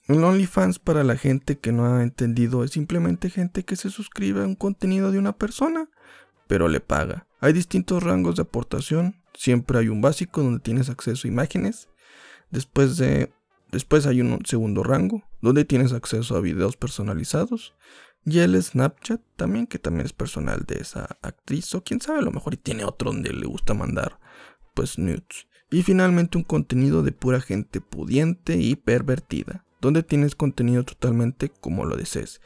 Un 0.09 0.25
OnlyFans 0.25 0.79
para 0.79 1.05
la 1.05 1.17
gente 1.17 1.59
que 1.59 1.71
no 1.71 1.87
ha 1.87 2.03
entendido 2.03 2.65
es 2.65 2.73
simplemente 2.73 3.31
gente 3.31 3.65
que 3.65 3.77
se 3.77 3.91
suscribe 3.91 4.43
a 4.43 4.47
un 4.47 4.57
contenido 4.57 5.13
de 5.13 5.19
una 5.19 5.37
persona, 5.37 5.89
pero 6.47 6.69
le 6.69 6.81
paga. 6.81 7.27
Hay 7.41 7.53
distintos 7.53 8.03
rangos 8.03 8.37
de 8.37 8.43
aportación. 8.43 9.23
Siempre 9.35 9.79
hay 9.79 9.89
un 9.89 10.01
básico 10.01 10.43
donde 10.43 10.61
tienes 10.61 10.89
acceso 10.89 11.29
a 11.29 11.31
imágenes. 11.31 11.89
Después 12.51 12.97
de 12.97 13.33
después 13.71 14.07
hay 14.07 14.21
un 14.21 14.45
segundo 14.45 14.83
rango 14.83 15.23
donde 15.41 15.65
tienes 15.65 15.93
acceso 15.93 16.37
a 16.37 16.41
videos 16.41 16.77
personalizados 16.77 17.75
y 18.25 18.39
el 18.41 18.63
Snapchat 18.63 19.21
también, 19.37 19.67
que 19.67 19.79
también 19.79 20.07
es 20.07 20.13
personal 20.13 20.65
de 20.67 20.79
esa 20.79 21.19
actriz, 21.23 21.75
o 21.75 21.83
quién 21.83 22.01
sabe, 22.01 22.19
a 22.19 22.23
lo 22.23 22.33
mejor 22.33 22.55
y 22.55 22.59
tiene 22.59 22.85
otro 22.85 23.13
donde 23.13 23.33
le 23.33 23.47
gusta 23.47 23.75
mandar, 23.75 24.21
pues, 24.75 24.99
nudes. 24.99 25.47
Y 25.71 25.83
finalmente 25.83 26.37
un 26.37 26.45
contenido 26.45 27.03
de 27.03 27.13
pura 27.13 27.41
gente 27.41 27.81
pudiente 27.81 28.57
y 28.57 28.77
pervertida, 28.77 29.65
donde 29.81 30.03
tienes 30.03 30.35
contenido 30.35 30.85
totalmente 30.85 31.49
como 31.49 31.85
lo 31.85 31.97
desees. 31.97 32.41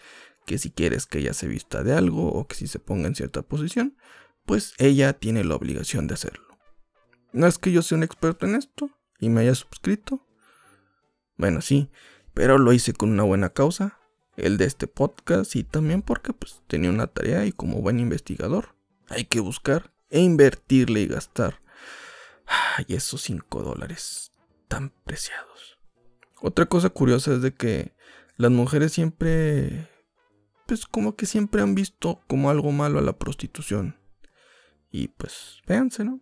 Que 0.46 0.58
si 0.58 0.70
quieres 0.70 1.06
que 1.06 1.18
ella 1.20 1.32
se 1.32 1.48
vista 1.48 1.82
de 1.82 1.94
algo 1.94 2.30
o 2.30 2.46
que 2.46 2.54
si 2.54 2.66
se 2.66 2.78
ponga 2.78 3.08
en 3.08 3.14
cierta 3.14 3.42
posición, 3.42 3.96
pues 4.44 4.74
ella 4.78 5.14
tiene 5.14 5.42
la 5.42 5.56
obligación 5.56 6.06
de 6.06 6.14
hacerlo. 6.14 6.58
No 7.32 7.46
es 7.46 7.58
que 7.58 7.72
yo 7.72 7.82
sea 7.82 7.96
un 7.96 8.04
experto 8.04 8.46
en 8.46 8.54
esto 8.54 8.90
y 9.18 9.30
me 9.30 9.40
haya 9.40 9.54
suscrito. 9.54 10.26
Bueno, 11.36 11.62
sí, 11.62 11.90
pero 12.34 12.58
lo 12.58 12.72
hice 12.72 12.92
con 12.92 13.10
una 13.10 13.22
buena 13.22 13.50
causa, 13.50 13.98
el 14.36 14.56
de 14.56 14.64
este 14.64 14.86
podcast 14.86 15.54
y 15.56 15.64
también 15.64 16.02
porque 16.02 16.32
pues 16.32 16.62
tenía 16.66 16.90
una 16.90 17.06
tarea 17.06 17.46
y 17.46 17.52
como 17.52 17.80
buen 17.80 18.00
investigador 18.00 18.74
hay 19.08 19.24
que 19.24 19.40
buscar 19.40 19.92
e 20.10 20.20
invertirle 20.20 21.00
y 21.00 21.06
gastar. 21.06 21.60
Y 22.86 22.94
esos 22.94 23.22
5 23.22 23.62
dólares 23.62 24.32
tan 24.68 24.90
preciados. 25.04 25.78
Otra 26.40 26.66
cosa 26.66 26.90
curiosa 26.90 27.34
es 27.34 27.42
de 27.42 27.54
que 27.54 27.94
las 28.36 28.50
mujeres 28.50 28.92
siempre, 28.92 29.88
pues 30.66 30.86
como 30.86 31.16
que 31.16 31.26
siempre 31.26 31.62
han 31.62 31.74
visto 31.74 32.22
como 32.26 32.50
algo 32.50 32.72
malo 32.72 32.98
a 32.98 33.02
la 33.02 33.16
prostitución. 33.18 33.96
Y 34.90 35.08
pues, 35.08 35.62
véanse, 35.66 36.04
¿no? 36.04 36.20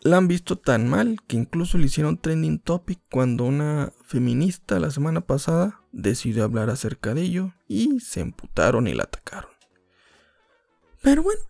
La 0.00 0.18
han 0.18 0.28
visto 0.28 0.56
tan 0.56 0.88
mal 0.88 1.18
que 1.26 1.36
incluso 1.36 1.78
le 1.78 1.86
hicieron 1.86 2.18
trending 2.18 2.60
topic 2.60 3.00
cuando 3.10 3.44
una 3.44 3.92
feminista 4.04 4.78
la 4.78 4.90
semana 4.90 5.22
pasada 5.22 5.82
decidió 5.96 6.44
hablar 6.44 6.68
acerca 6.68 7.14
de 7.14 7.22
ello 7.22 7.54
y 7.66 8.00
se 8.00 8.20
emputaron 8.20 8.86
y 8.86 8.94
la 8.94 9.04
atacaron. 9.04 9.50
Pero 11.00 11.22
bueno, 11.22 11.40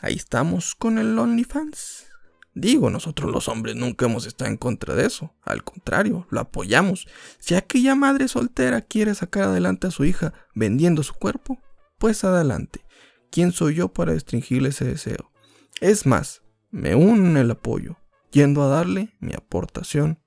ahí 0.00 0.14
estamos 0.14 0.74
con 0.74 0.98
el 0.98 1.18
OnlyFans. 1.18 2.06
Digo, 2.54 2.88
nosotros 2.88 3.32
los 3.32 3.48
hombres 3.48 3.74
nunca 3.74 4.06
hemos 4.06 4.26
estado 4.26 4.48
en 4.48 4.56
contra 4.56 4.94
de 4.94 5.06
eso. 5.06 5.34
Al 5.42 5.64
contrario, 5.64 6.26
lo 6.30 6.38
apoyamos. 6.38 7.08
Si 7.40 7.56
aquella 7.56 7.96
madre 7.96 8.28
soltera 8.28 8.80
quiere 8.80 9.12
sacar 9.14 9.44
adelante 9.44 9.88
a 9.88 9.90
su 9.90 10.04
hija 10.04 10.32
vendiendo 10.54 11.02
su 11.02 11.14
cuerpo, 11.14 11.58
pues 11.98 12.22
adelante. 12.22 12.84
¿Quién 13.30 13.50
soy 13.50 13.74
yo 13.74 13.88
para 13.92 14.12
restringirle 14.12 14.68
ese 14.68 14.84
deseo? 14.84 15.32
Es 15.80 16.06
más, 16.06 16.42
me 16.70 16.94
uno 16.94 17.26
en 17.26 17.36
el 17.36 17.50
apoyo, 17.50 17.96
yendo 18.30 18.62
a 18.62 18.68
darle 18.68 19.16
mi 19.18 19.34
aportación 19.34 20.20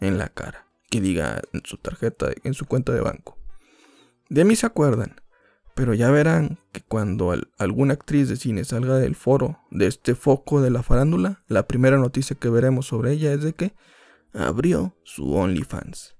en 0.00 0.18
la 0.18 0.28
cara, 0.28 0.66
que 0.90 1.00
diga 1.00 1.40
en 1.52 1.62
su 1.64 1.78
tarjeta, 1.78 2.30
en 2.44 2.54
su 2.54 2.66
cuenta 2.66 2.92
de 2.92 3.00
banco. 3.00 3.38
De 4.28 4.44
mí 4.44 4.56
se 4.56 4.66
acuerdan, 4.66 5.20
pero 5.74 5.94
ya 5.94 6.10
verán 6.10 6.58
que 6.72 6.82
cuando 6.82 7.34
alguna 7.58 7.94
actriz 7.94 8.28
de 8.28 8.36
cine 8.36 8.64
salga 8.64 8.98
del 8.98 9.14
foro 9.14 9.60
de 9.70 9.86
este 9.86 10.14
foco 10.14 10.60
de 10.60 10.70
la 10.70 10.82
farándula, 10.82 11.42
la 11.48 11.66
primera 11.66 11.96
noticia 11.96 12.36
que 12.36 12.50
veremos 12.50 12.86
sobre 12.86 13.12
ella 13.12 13.32
es 13.32 13.42
de 13.42 13.54
que 13.54 13.72
abrió 14.34 14.96
su 15.04 15.32
OnlyFans. 15.32 16.16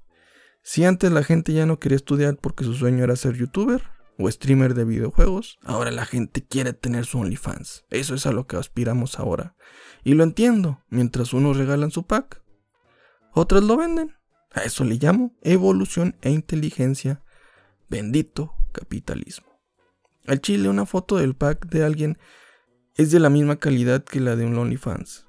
Si 0.62 0.84
antes 0.84 1.10
la 1.10 1.22
gente 1.24 1.52
ya 1.52 1.66
no 1.66 1.78
quería 1.78 1.96
estudiar 1.96 2.36
porque 2.36 2.64
su 2.64 2.74
sueño 2.74 3.04
era 3.04 3.16
ser 3.16 3.34
youtuber 3.36 3.82
o 4.18 4.30
streamer 4.30 4.74
de 4.74 4.84
videojuegos, 4.84 5.58
ahora 5.62 5.90
la 5.90 6.04
gente 6.04 6.44
quiere 6.46 6.72
tener 6.72 7.06
su 7.06 7.18
OnlyFans. 7.18 7.84
Eso 7.90 8.14
es 8.14 8.26
a 8.26 8.32
lo 8.32 8.46
que 8.46 8.56
aspiramos 8.56 9.18
ahora. 9.18 9.56
Y 10.04 10.14
lo 10.14 10.24
entiendo, 10.24 10.82
mientras 10.88 11.32
unos 11.32 11.56
regalan 11.56 11.90
su 11.90 12.06
pack, 12.06 12.42
otros 13.32 13.64
lo 13.64 13.76
venden. 13.76 14.19
A 14.52 14.62
eso 14.62 14.84
le 14.84 14.96
llamo 14.96 15.34
evolución 15.42 16.16
e 16.22 16.30
inteligencia. 16.30 17.22
Bendito 17.88 18.54
capitalismo. 18.72 19.46
Al 20.26 20.40
chile, 20.40 20.68
una 20.68 20.86
foto 20.86 21.16
del 21.16 21.34
pack 21.34 21.66
de 21.66 21.84
alguien 21.84 22.18
es 22.94 23.10
de 23.10 23.20
la 23.20 23.30
misma 23.30 23.56
calidad 23.56 24.04
que 24.04 24.20
la 24.20 24.36
de 24.36 24.44
un 24.44 24.58
OnlyFans. 24.58 25.26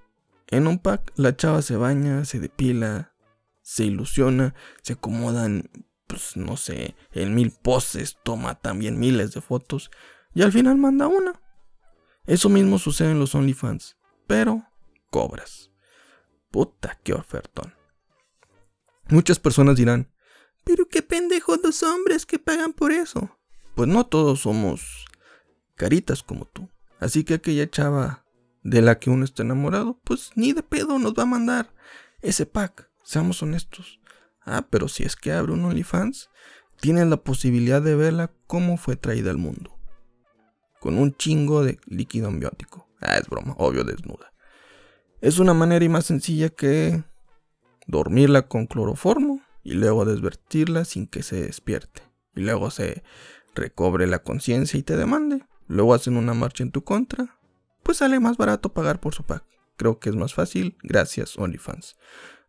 En 0.48 0.68
un 0.68 0.80
pack, 0.80 1.14
la 1.16 1.36
chava 1.36 1.62
se 1.62 1.76
baña, 1.76 2.26
se 2.26 2.40
depila, 2.40 3.14
se 3.62 3.86
ilusiona, 3.86 4.54
se 4.82 4.94
acomodan, 4.94 5.70
pues 6.08 6.36
no 6.36 6.58
sé, 6.58 6.96
en 7.12 7.34
mil 7.36 7.52
poses, 7.52 8.18
toma 8.24 8.56
también 8.56 9.00
miles 9.00 9.34
de 9.34 9.42
fotos 9.42 9.92
y 10.34 10.42
al 10.42 10.52
final 10.52 10.78
manda 10.78 11.08
una. 11.08 11.42
Eso 12.26 12.50
mismo 12.50 12.80
sucede 12.80 13.12
en 13.12 13.20
los 13.20 13.34
OnlyFans, 13.34 13.98
pero 14.28 14.66
cobras. 15.10 15.72
Puta, 16.52 17.00
qué 17.04 17.14
ofertón. 17.14 17.81
Muchas 19.12 19.40
personas 19.40 19.76
dirán, 19.76 20.10
pero 20.64 20.88
qué 20.88 21.02
pendejos 21.02 21.60
los 21.62 21.84
hombres 21.84 22.26
que 22.26 22.40
pagan 22.40 22.72
por 22.72 22.94
eso. 22.94 23.38
Pues 23.76 23.90
no 23.90 24.06
todos 24.06 24.40
somos 24.40 25.06
caritas 25.76 26.24
como 26.24 26.46
tú. 26.46 26.70
Así 26.98 27.26
que 27.26 27.34
aquella 27.34 27.70
chava 27.70 28.26
de 28.64 28.82
la 28.82 29.00
que 29.00 29.10
uno 29.10 29.26
está 29.26 29.44
enamorado, 29.44 30.00
pues 30.06 30.32
ni 30.36 30.54
de 30.54 30.64
pedo 30.64 30.98
nos 30.98 31.14
va 31.14 31.24
a 31.24 31.26
mandar 31.26 31.74
ese 32.22 32.46
pack. 32.46 32.90
Seamos 33.04 33.44
honestos. 33.44 34.00
Ah, 34.44 34.68
pero 34.70 34.88
si 34.88 35.04
es 35.04 35.18
que 35.18 35.34
abre 35.34 35.52
un 35.52 35.66
OnlyFans, 35.66 36.30
tienes 36.80 37.08
la 37.08 37.18
posibilidad 37.18 37.82
de 37.82 37.98
verla 37.98 38.32
cómo 38.48 38.78
fue 38.78 38.96
traída 38.96 39.30
al 39.30 39.38
mundo. 39.38 39.78
Con 40.80 40.98
un 40.98 41.18
chingo 41.18 41.66
de 41.66 41.82
líquido 41.86 42.30
ambiótico. 42.30 42.88
Ah, 43.02 43.18
es 43.18 43.28
broma, 43.28 43.56
obvio 43.58 43.84
desnuda. 43.84 44.32
Es 45.20 45.38
una 45.38 45.54
manera 45.54 45.84
y 45.84 45.90
más 45.90 46.06
sencilla 46.06 46.48
que 46.48 47.04
dormirla 47.88 48.48
con 48.48 48.68
cloroformo 48.68 49.42
y 49.64 49.74
luego 49.74 50.06
desvertirla 50.06 50.86
sin 50.86 51.08
que 51.08 51.24
se 51.24 51.42
despierte. 51.42 52.04
Y 52.36 52.42
luego 52.42 52.72
se 52.72 53.04
recobre 53.56 54.08
la 54.08 54.24
conciencia 54.24 54.80
y 54.80 54.84
te 54.84 54.98
demande. 54.98 55.44
Luego 55.68 55.94
hacen 55.94 56.18
una 56.18 56.34
marcha 56.34 56.64
en 56.64 56.72
tu 56.72 56.84
contra. 56.84 57.38
Pues 57.84 57.98
sale 57.98 58.20
más 58.20 58.38
barato 58.38 58.74
pagar 58.74 59.00
por 59.00 59.14
su 59.14 59.24
pack. 59.24 59.44
Creo 59.78 60.00
que 60.00 60.10
es 60.10 60.16
más 60.16 60.34
fácil, 60.34 60.78
gracias 60.84 61.38
OnlyFans. 61.38 61.96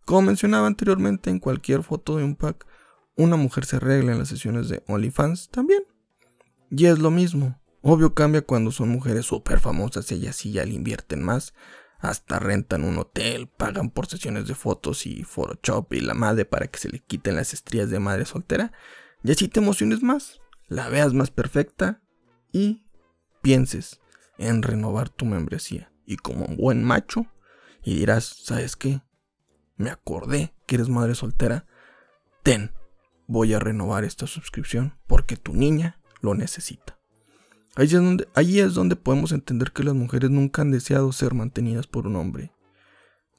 Como 0.05 0.23
mencionaba 0.23 0.67
anteriormente, 0.67 1.31
en 1.31 1.39
cualquier 1.39 1.83
foto 1.83 2.17
de 2.17 2.25
un 2.25 2.37
pack, 2.37 2.67
una 3.17 3.37
mujer 3.37 3.65
se 3.65 3.77
arregla 3.77 4.13
en 4.13 4.19
las 4.19 4.29
sesiones 4.29 4.69
de 4.69 4.83
OnlyFans 4.89 5.49
también. 5.51 5.85
Y 6.71 6.87
es 6.87 6.99
lo 6.99 7.11
mismo. 7.11 7.61
Obvio 7.83 8.15
cambia 8.15 8.43
cuando 8.43 8.71
son 8.71 8.89
mujeres 8.91 9.27
súper 9.27 9.59
famosas 9.59 10.11
ellas 10.13 10.37
sí 10.37 10.53
ya 10.53 10.65
le 10.65 10.75
invierten 10.75 11.23
más. 11.23 11.53
Hasta 12.03 12.41
rentan 12.41 12.83
un 12.83 12.99
hotel, 12.99 13.47
pagan 13.47 13.89
por 13.89 14.07
sesiones 14.07 14.49
de 14.49 14.57
fotos 14.57 15.07
y 15.07 15.23
Photoshop 15.23 15.93
y 15.95 16.01
la 16.01 16.15
madre 16.15 16.45
para 16.45 16.67
que 16.67 16.81
se 16.81 16.89
le 16.89 16.99
quiten 16.99 17.37
las 17.37 17.55
estrías 17.55 17.91
de 17.91 18.01
madre 18.01 18.25
soltera. 18.25 18.73
Y 19.23 19.31
así 19.31 19.47
te 19.47 19.61
emociones 19.61 20.03
más, 20.03 20.41
la 20.67 20.89
veas 20.89 21.15
más 21.15 21.31
perfecta 21.31 22.03
y 22.51 22.85
pienses 23.41 24.01
en 24.37 24.65
renovar 24.65 25.11
tu 25.11 25.27
membresía. 25.27 25.93
Y 26.05 26.17
como 26.17 26.45
un 26.45 26.57
buen 26.57 26.83
macho, 26.83 27.27
y 27.85 27.95
dirás, 27.95 28.25
¿sabes 28.25 28.75
qué? 28.75 29.01
Me 29.77 29.91
acordé 29.91 30.55
que 30.67 30.75
eres 30.75 30.89
madre 30.89 31.15
soltera. 31.15 31.67
Ten, 32.43 32.73
voy 33.29 33.55
a 33.55 33.61
renovar 33.61 34.03
esta 34.03 34.27
suscripción 34.27 34.99
porque 35.07 35.37
tu 35.37 35.55
niña 35.55 36.01
lo 36.21 36.35
necesita. 36.35 36.99
Ahí 37.75 37.87
es, 37.87 37.93
donde, 37.93 38.29
es 38.37 38.75
donde 38.75 38.97
podemos 38.97 39.33
entender 39.33 39.73
que 39.73 39.83
las 39.83 39.95
mujeres 39.95 40.31
nunca 40.31 40.63
han 40.63 40.71
deseado 40.71 41.11
ser 41.13 41.33
mantenidas 41.33 41.87
por 41.87 42.07
un 42.07 42.17
hombre. 42.17 42.53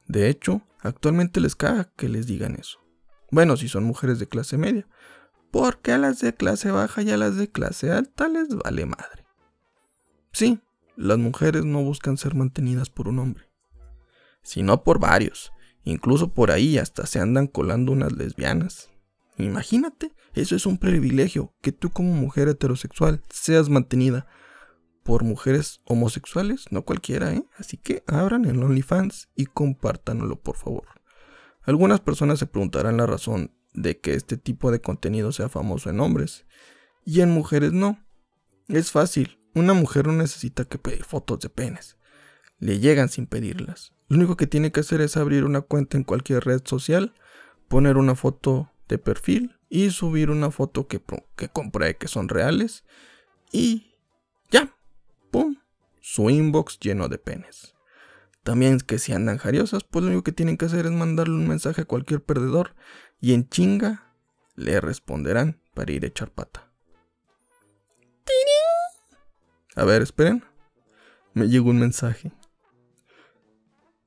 De 0.07 0.27
hecho, 0.29 0.63
actualmente 0.81 1.39
les 1.39 1.55
caga 1.55 1.91
que 1.95 2.09
les 2.09 2.25
digan 2.25 2.55
eso. 2.55 2.79
Bueno, 3.29 3.57
si 3.57 3.67
son 3.67 3.83
mujeres 3.83 4.19
de 4.19 4.27
clase 4.27 4.57
media. 4.57 4.87
Porque 5.51 5.91
a 5.91 5.99
las 5.99 6.19
de 6.19 6.33
clase 6.33 6.71
baja 6.71 7.03
y 7.03 7.11
a 7.11 7.17
las 7.17 7.35
de 7.37 7.49
clase 7.49 7.91
alta 7.91 8.27
les 8.27 8.49
vale 8.49 8.87
madre. 8.87 9.23
Sí, 10.31 10.59
las 10.95 11.19
mujeres 11.19 11.63
no 11.63 11.83
buscan 11.83 12.17
ser 12.17 12.33
mantenidas 12.33 12.89
por 12.89 13.07
un 13.07 13.19
hombre. 13.19 13.45
Sino 14.41 14.83
por 14.83 14.99
varios. 14.99 15.51
Incluso 15.83 16.33
por 16.33 16.49
ahí 16.49 16.79
hasta 16.79 17.05
se 17.05 17.19
andan 17.19 17.45
colando 17.45 17.91
unas 17.91 18.13
lesbianas. 18.13 18.89
Imagínate, 19.37 20.13
eso 20.33 20.55
es 20.55 20.65
un 20.65 20.77
privilegio, 20.77 21.53
que 21.61 21.71
tú 21.71 21.89
como 21.89 22.13
mujer 22.13 22.47
heterosexual 22.47 23.21
seas 23.29 23.69
mantenida 23.69 24.27
por 25.03 25.23
mujeres 25.23 25.81
homosexuales, 25.85 26.65
no 26.71 26.83
cualquiera, 26.83 27.33
¿eh? 27.33 27.45
Así 27.57 27.77
que 27.77 28.03
abran 28.07 28.45
el 28.45 28.61
OnlyFans 28.63 29.29
y 29.35 29.45
compártanlo, 29.45 30.39
por 30.39 30.55
favor. 30.55 30.85
Algunas 31.63 31.99
personas 31.99 32.39
se 32.39 32.45
preguntarán 32.45 32.97
la 32.97 33.05
razón 33.05 33.51
de 33.73 33.99
que 33.99 34.13
este 34.13 34.37
tipo 34.37 34.71
de 34.71 34.81
contenido 34.81 35.31
sea 35.31 35.49
famoso 35.49 35.89
en 35.89 35.99
hombres 35.99 36.45
y 37.05 37.21
en 37.21 37.31
mujeres 37.31 37.73
no. 37.73 37.99
Es 38.67 38.91
fácil, 38.91 39.39
una 39.55 39.73
mujer 39.73 40.07
no 40.07 40.13
necesita 40.13 40.65
que 40.65 40.77
pedir 40.77 41.03
fotos 41.03 41.39
de 41.39 41.49
penes. 41.49 41.97
Le 42.59 42.79
llegan 42.79 43.09
sin 43.09 43.27
pedirlas. 43.27 43.93
Lo 44.07 44.17
único 44.17 44.37
que 44.37 44.47
tiene 44.47 44.71
que 44.71 44.81
hacer 44.81 45.01
es 45.01 45.17
abrir 45.17 45.43
una 45.43 45.61
cuenta 45.61 45.97
en 45.97 46.03
cualquier 46.03 46.45
red 46.45 46.61
social, 46.63 47.13
poner 47.67 47.97
una 47.97 48.15
foto 48.15 48.72
perfil 48.97 49.57
y 49.69 49.91
subir 49.91 50.29
una 50.29 50.51
foto 50.51 50.88
que, 50.88 51.01
que 51.35 51.50
compruebe 51.50 51.97
que 51.97 52.07
son 52.07 52.29
reales. 52.29 52.83
Y 53.51 53.93
ya, 54.51 54.75
¡pum! 55.31 55.57
Su 56.01 56.29
inbox 56.29 56.79
lleno 56.79 57.07
de 57.07 57.17
penes. 57.17 57.75
También 58.43 58.79
que 58.79 59.00
si 59.00 59.13
andan 59.13 59.38
jariosas, 59.38 59.83
pues 59.83 60.03
lo 60.03 60.09
único 60.09 60.23
que 60.23 60.33
tienen 60.33 60.57
que 60.57 60.65
hacer 60.65 60.85
es 60.85 60.91
mandarle 60.91 61.35
un 61.35 61.47
mensaje 61.47 61.81
a 61.81 61.85
cualquier 61.85 62.21
perdedor 62.21 62.75
y 63.21 63.33
en 63.33 63.47
chinga 63.47 64.13
le 64.55 64.81
responderán 64.81 65.62
para 65.73 65.91
ir 65.93 66.03
a 66.03 66.07
echar 66.07 66.29
pata. 66.29 66.69
A 69.75 69.85
ver, 69.85 70.01
esperen. 70.01 70.43
Me 71.33 71.47
llegó 71.47 71.71
un 71.71 71.79
mensaje. 71.79 72.31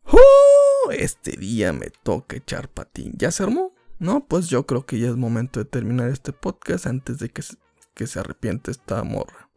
¡Oh! 0.04 0.90
Este 0.92 1.32
día 1.32 1.72
me 1.72 1.90
toca 1.90 2.36
echar 2.36 2.68
patín. 2.68 3.14
¿Ya 3.16 3.32
se 3.32 3.42
armó? 3.42 3.74
No, 3.98 4.26
pues 4.26 4.48
yo 4.48 4.66
creo 4.66 4.84
que 4.84 4.98
ya 4.98 5.08
es 5.08 5.16
momento 5.16 5.58
de 5.58 5.64
terminar 5.64 6.10
este 6.10 6.32
podcast 6.32 6.86
antes 6.86 7.18
de 7.18 7.30
que, 7.30 7.42
se, 7.42 8.20
arrepiente 8.20 8.70
esta 8.70 9.02
morra. 9.04 9.48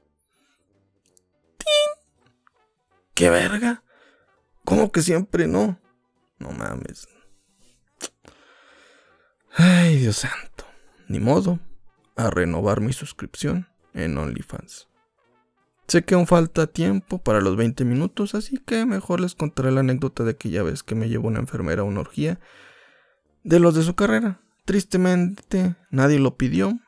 ¡Tin! 1.57 2.29
¡Qué 3.13 3.29
verga! 3.29 3.83
¿Cómo 4.63 4.91
que 4.91 5.01
siempre 5.01 5.47
no? 5.47 5.79
No 6.37 6.51
mames. 6.51 7.07
Ay, 9.55 9.97
Dios 9.97 10.17
santo. 10.17 10.65
Ni 11.07 11.19
modo. 11.19 11.59
A 12.15 12.29
renovar 12.29 12.79
mi 12.79 12.93
suscripción 12.93 13.67
en 13.93 14.17
OnlyFans. 14.17 14.87
Sé 15.87 16.03
que 16.03 16.15
aún 16.15 16.27
falta 16.27 16.67
tiempo 16.67 17.17
para 17.17 17.41
los 17.41 17.57
20 17.57 17.83
minutos, 17.83 18.35
así 18.35 18.57
que 18.57 18.85
mejor 18.85 19.19
les 19.19 19.35
contaré 19.35 19.71
la 19.71 19.79
anécdota 19.79 20.23
de 20.23 20.31
aquella 20.31 20.61
vez 20.61 20.83
que 20.83 20.95
me 20.95 21.09
llevó 21.09 21.27
una 21.29 21.39
enfermera 21.39 21.81
a 21.81 21.85
una 21.85 22.01
orgía 22.01 22.39
de 23.43 23.59
los 23.59 23.75
de 23.75 23.83
su 23.83 23.95
carrera. 23.95 24.41
Tristemente, 24.65 25.75
nadie 25.89 26.19
lo 26.19 26.37
pidió, 26.37 26.79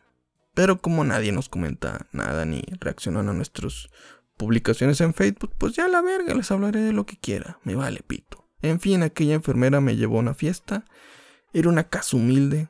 pero 0.53 0.79
como 0.81 1.03
nadie 1.03 1.31
nos 1.31 1.49
comenta 1.49 2.07
nada 2.11 2.45
ni 2.45 2.61
reaccionan 2.79 3.29
a 3.29 3.33
nuestras 3.33 3.89
publicaciones 4.37 5.01
en 5.01 5.13
Facebook, 5.13 5.53
pues 5.57 5.73
ya 5.73 5.87
la 5.87 6.01
verga, 6.01 6.33
les 6.33 6.51
hablaré 6.51 6.81
de 6.81 6.93
lo 6.93 7.05
que 7.05 7.17
quiera, 7.17 7.59
me 7.63 7.75
vale 7.75 8.01
pito. 8.05 8.47
En 8.61 8.79
fin, 8.79 9.03
aquella 9.03 9.35
enfermera 9.35 9.81
me 9.81 9.95
llevó 9.95 10.17
a 10.17 10.21
una 10.21 10.33
fiesta, 10.33 10.85
era 11.53 11.69
una 11.69 11.85
casa 11.85 12.17
humilde. 12.17 12.69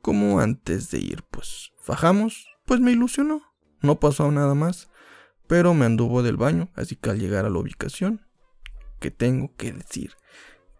Como 0.00 0.40
antes 0.40 0.90
de 0.90 0.98
ir, 0.98 1.24
pues 1.30 1.72
fajamos, 1.80 2.46
pues 2.66 2.80
me 2.80 2.92
ilusionó, 2.92 3.42
no 3.80 3.98
pasó 3.98 4.30
nada 4.30 4.54
más, 4.54 4.88
pero 5.48 5.74
me 5.74 5.86
anduvo 5.86 6.22
del 6.22 6.36
baño, 6.36 6.70
así 6.74 6.94
que 6.94 7.10
al 7.10 7.18
llegar 7.18 7.44
a 7.44 7.50
la 7.50 7.58
ubicación, 7.58 8.26
que 9.00 9.10
tengo 9.10 9.54
que 9.56 9.72
decir 9.72 10.17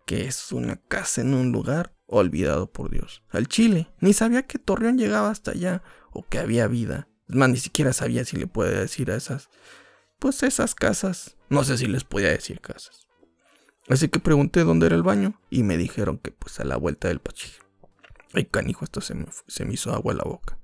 que 0.09 0.25
es 0.25 0.53
una 0.53 0.77
casa 0.77 1.21
en 1.21 1.35
un 1.35 1.53
lugar 1.53 1.95
olvidado 2.07 2.73
por 2.73 2.91
Dios. 2.91 3.23
Al 3.29 3.47
Chile, 3.47 3.93
ni 4.01 4.15
sabía 4.15 4.45
que 4.45 4.59
Torreón 4.59 4.97
llegaba 4.97 5.29
hasta 5.29 5.51
allá 5.51 5.83
o 6.11 6.27
que 6.27 6.39
había 6.39 6.67
vida. 6.67 7.11
Es 7.29 7.37
más, 7.37 7.51
ni 7.51 7.59
siquiera 7.59 7.93
sabía 7.93 8.25
si 8.25 8.39
le 8.39 8.47
podía 8.47 8.81
decir 8.81 9.11
a 9.11 9.17
esas, 9.17 9.51
pues 10.19 10.43
esas 10.43 10.75
casas. 10.75 11.37
No 11.51 11.63
sé 11.63 11.77
si 11.77 11.87
les 11.87 12.05
podía 12.05 12.31
decir 12.31 12.63
casas. 12.63 13.07
Así 13.91 14.09
que 14.09 14.19
pregunté 14.19 14.65
dónde 14.65 14.87
era 14.87 14.97
el 14.97 15.03
baño 15.03 15.39
y 15.51 15.63
me 15.63 15.77
dijeron 15.77 16.17
que 16.17 16.31
pues 16.31 16.59
a 16.59 16.65
la 16.65 16.79
vuelta 16.79 17.09
del 17.09 17.21
pasillo. 17.21 17.63
Ay, 18.33 18.47
canijo, 18.47 18.87
esto 18.87 19.03
se 19.03 19.15
me, 19.15 19.27
se 19.47 19.67
me 19.67 19.75
hizo 19.75 19.93
agua 19.93 20.13
en 20.13 20.19
la 20.19 20.25
boca. 20.25 20.59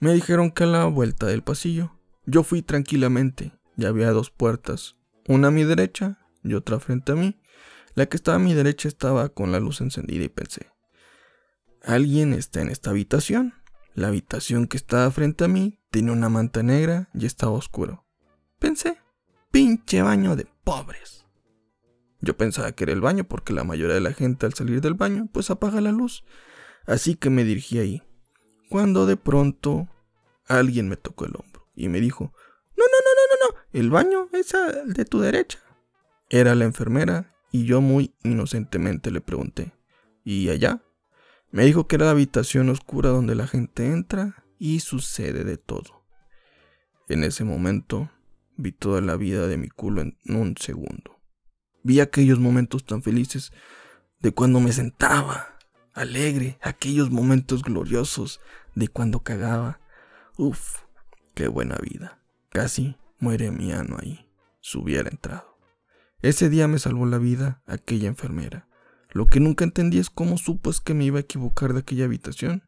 Me 0.00 0.12
dijeron 0.12 0.50
que 0.50 0.64
a 0.64 0.66
la 0.66 0.84
vuelta 0.84 1.24
del 1.24 1.42
pasillo. 1.42 1.98
Yo 2.26 2.42
fui 2.42 2.60
tranquilamente. 2.60 3.52
Ya 3.74 3.88
había 3.88 4.10
dos 4.10 4.30
puertas, 4.30 4.96
una 5.26 5.48
a 5.48 5.50
mi 5.50 5.64
derecha 5.64 6.18
y 6.44 6.52
otra 6.52 6.78
frente 6.78 7.12
a 7.12 7.14
mí. 7.14 7.40
La 7.94 8.06
que 8.06 8.16
estaba 8.16 8.36
a 8.36 8.40
mi 8.40 8.54
derecha 8.54 8.88
estaba 8.88 9.28
con 9.28 9.52
la 9.52 9.60
luz 9.60 9.80
encendida 9.80 10.24
y 10.24 10.28
pensé, 10.28 10.70
alguien 11.82 12.32
está 12.32 12.62
en 12.62 12.70
esta 12.70 12.90
habitación. 12.90 13.54
La 13.94 14.08
habitación 14.08 14.66
que 14.66 14.78
estaba 14.78 15.10
frente 15.10 15.44
a 15.44 15.48
mí 15.48 15.78
tenía 15.90 16.12
una 16.12 16.30
manta 16.30 16.62
negra 16.62 17.10
y 17.12 17.26
estaba 17.26 17.52
oscuro. 17.52 18.06
Pensé, 18.58 18.98
pinche 19.50 20.00
baño 20.00 20.36
de 20.36 20.46
pobres. 20.64 21.26
Yo 22.22 22.36
pensaba 22.36 22.72
que 22.72 22.84
era 22.84 22.92
el 22.92 23.02
baño 23.02 23.24
porque 23.24 23.52
la 23.52 23.64
mayoría 23.64 23.94
de 23.94 24.00
la 24.00 24.14
gente 24.14 24.46
al 24.46 24.54
salir 24.54 24.80
del 24.80 24.94
baño 24.94 25.28
pues 25.30 25.50
apaga 25.50 25.80
la 25.82 25.92
luz. 25.92 26.24
Así 26.86 27.16
que 27.16 27.28
me 27.28 27.44
dirigí 27.44 27.78
ahí. 27.78 28.02
Cuando 28.70 29.04
de 29.04 29.18
pronto 29.18 29.88
alguien 30.46 30.88
me 30.88 30.96
tocó 30.96 31.26
el 31.26 31.34
hombro 31.36 31.68
y 31.74 31.88
me 31.88 32.00
dijo, 32.00 32.32
no, 32.76 32.84
no, 32.84 32.98
no, 33.04 33.10
no, 33.14 33.50
no, 33.50 33.56
no, 33.56 33.78
el 33.78 33.90
baño 33.90 34.28
es 34.32 34.54
el 34.54 34.94
de 34.94 35.04
tu 35.04 35.20
derecha. 35.20 35.58
Era 36.30 36.54
la 36.54 36.64
enfermera 36.64 37.34
y 37.52 37.66
yo 37.66 37.80
muy 37.80 38.14
inocentemente 38.24 39.10
le 39.10 39.20
pregunté, 39.20 39.74
¿y 40.24 40.48
allá? 40.48 40.82
Me 41.50 41.66
dijo 41.66 41.86
que 41.86 41.96
era 41.96 42.06
la 42.06 42.12
habitación 42.12 42.70
oscura 42.70 43.10
donde 43.10 43.34
la 43.34 43.46
gente 43.46 43.86
entra 43.86 44.44
y 44.58 44.80
sucede 44.80 45.44
de 45.44 45.58
todo. 45.58 46.04
En 47.08 47.24
ese 47.24 47.44
momento 47.44 48.10
vi 48.56 48.72
toda 48.72 49.02
la 49.02 49.16
vida 49.16 49.46
de 49.46 49.58
mi 49.58 49.68
culo 49.68 50.00
en 50.00 50.16
un 50.24 50.56
segundo. 50.56 51.20
Vi 51.82 52.00
aquellos 52.00 52.38
momentos 52.38 52.86
tan 52.86 53.02
felices 53.02 53.52
de 54.20 54.32
cuando 54.32 54.60
me 54.60 54.72
sentaba, 54.72 55.58
alegre, 55.92 56.58
aquellos 56.62 57.10
momentos 57.10 57.62
gloriosos 57.62 58.40
de 58.74 58.88
cuando 58.88 59.20
cagaba. 59.20 59.80
Uf, 60.38 60.76
qué 61.34 61.48
buena 61.48 61.76
vida. 61.76 62.22
Casi 62.48 62.96
muere 63.18 63.50
mi 63.50 63.72
ano 63.72 63.98
ahí, 64.00 64.26
si 64.60 64.78
hubiera 64.78 65.10
entrado. 65.10 65.51
Ese 66.22 66.48
día 66.48 66.68
me 66.68 66.78
salvó 66.78 67.04
la 67.04 67.18
vida 67.18 67.62
aquella 67.66 68.06
enfermera. 68.06 68.68
Lo 69.10 69.26
que 69.26 69.40
nunca 69.40 69.64
entendí 69.64 69.98
es 69.98 70.08
cómo 70.08 70.38
supo 70.38 70.70
es 70.70 70.80
que 70.80 70.94
me 70.94 71.04
iba 71.04 71.18
a 71.18 71.22
equivocar 71.22 71.72
de 71.72 71.80
aquella 71.80 72.04
habitación. 72.04 72.62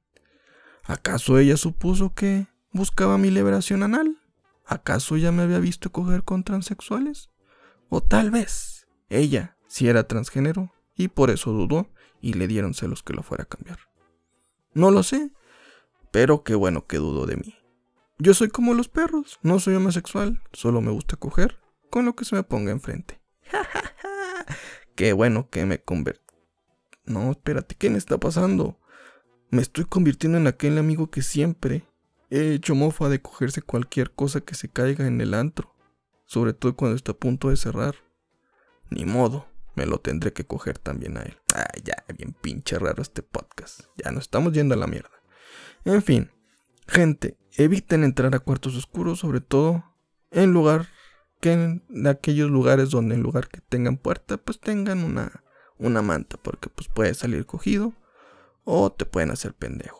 ¿Acaso 0.82 1.38
ella 1.38 1.56
supuso 1.56 2.14
que 2.14 2.48
buscaba 2.72 3.16
mi 3.16 3.30
liberación 3.30 3.84
anal? 3.84 4.20
¿Acaso 4.66 5.16
ya 5.16 5.30
me 5.30 5.44
había 5.44 5.60
visto 5.60 5.92
coger 5.92 6.24
con 6.24 6.42
transexuales? 6.42 7.30
O 7.88 8.02
tal 8.02 8.32
vez 8.32 8.88
ella 9.08 9.56
sí 9.68 9.86
era 9.86 10.08
transgénero 10.08 10.72
y 10.96 11.08
por 11.08 11.30
eso 11.30 11.52
dudó 11.52 11.92
y 12.20 12.32
le 12.32 12.48
dieron 12.48 12.74
celos 12.74 13.04
que 13.04 13.14
lo 13.14 13.22
fuera 13.22 13.44
a 13.44 13.48
cambiar. 13.48 13.78
No 14.72 14.90
lo 14.90 15.04
sé, 15.04 15.30
pero 16.10 16.42
qué 16.42 16.56
bueno 16.56 16.86
que 16.86 16.96
dudó 16.96 17.24
de 17.26 17.36
mí. 17.36 17.54
Yo 18.18 18.34
soy 18.34 18.48
como 18.48 18.74
los 18.74 18.88
perros, 18.88 19.38
no 19.42 19.60
soy 19.60 19.76
homosexual, 19.76 20.42
solo 20.52 20.80
me 20.80 20.90
gusta 20.90 21.16
coger 21.16 21.60
con 21.88 22.04
lo 22.04 22.16
que 22.16 22.24
se 22.24 22.34
me 22.34 22.42
ponga 22.42 22.72
enfrente. 22.72 23.23
Qué 24.94 25.12
bueno 25.12 25.48
que 25.50 25.66
me 25.66 25.80
convertí. 25.80 26.22
No, 27.06 27.30
espérate, 27.30 27.74
¿qué 27.74 27.90
me 27.90 27.98
está 27.98 28.18
pasando? 28.18 28.78
Me 29.50 29.62
estoy 29.62 29.84
convirtiendo 29.84 30.38
en 30.38 30.46
aquel 30.46 30.78
amigo 30.78 31.10
que 31.10 31.22
siempre 31.22 31.84
he 32.30 32.54
hecho 32.54 32.74
mofa 32.74 33.08
de 33.08 33.20
cogerse 33.20 33.62
cualquier 33.62 34.12
cosa 34.12 34.40
que 34.40 34.54
se 34.54 34.68
caiga 34.68 35.06
en 35.06 35.20
el 35.20 35.34
antro, 35.34 35.74
sobre 36.24 36.54
todo 36.54 36.76
cuando 36.76 36.96
está 36.96 37.12
a 37.12 37.16
punto 37.16 37.50
de 37.50 37.56
cerrar. 37.56 37.96
Ni 38.90 39.04
modo, 39.04 39.46
me 39.74 39.86
lo 39.86 39.98
tendré 39.98 40.32
que 40.32 40.46
coger 40.46 40.78
también 40.78 41.18
a 41.18 41.22
él. 41.22 41.36
Ay, 41.54 41.82
ya, 41.84 42.04
bien 42.16 42.32
pinche 42.32 42.78
raro 42.78 43.02
este 43.02 43.22
podcast. 43.22 43.80
Ya 43.96 44.10
nos 44.10 44.24
estamos 44.24 44.52
yendo 44.52 44.74
a 44.74 44.78
la 44.78 44.86
mierda. 44.86 45.10
En 45.84 46.02
fin, 46.02 46.30
gente, 46.86 47.36
eviten 47.52 48.04
entrar 48.04 48.34
a 48.34 48.40
cuartos 48.40 48.76
oscuros, 48.76 49.18
sobre 49.20 49.40
todo 49.40 49.84
en 50.30 50.52
lugar 50.52 50.88
que 51.44 51.52
en 51.52 52.06
aquellos 52.06 52.50
lugares 52.50 52.88
donde 52.88 53.16
en 53.16 53.22
lugar 53.22 53.48
que 53.48 53.60
tengan 53.60 53.98
puerta, 53.98 54.38
pues 54.38 54.58
tengan 54.60 55.04
una, 55.04 55.44
una 55.76 56.00
manta, 56.00 56.38
porque 56.38 56.70
pues 56.70 56.88
puede 56.88 57.12
salir 57.12 57.44
cogido 57.44 57.92
o 58.64 58.90
te 58.90 59.04
pueden 59.04 59.30
hacer 59.30 59.52
pendejo, 59.52 59.98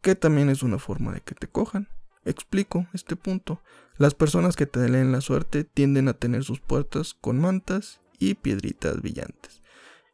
que 0.00 0.14
también 0.14 0.48
es 0.48 0.62
una 0.62 0.78
forma 0.78 1.12
de 1.12 1.20
que 1.20 1.34
te 1.34 1.48
cojan. 1.48 1.90
Explico 2.24 2.86
este 2.94 3.14
punto. 3.14 3.62
Las 3.98 4.14
personas 4.14 4.56
que 4.56 4.64
te 4.64 4.88
leen 4.88 5.12
la 5.12 5.20
suerte 5.20 5.64
tienden 5.64 6.08
a 6.08 6.14
tener 6.14 6.44
sus 6.44 6.60
puertas 6.60 7.12
con 7.12 7.38
mantas 7.38 8.00
y 8.18 8.32
piedritas 8.32 9.02
brillantes. 9.02 9.60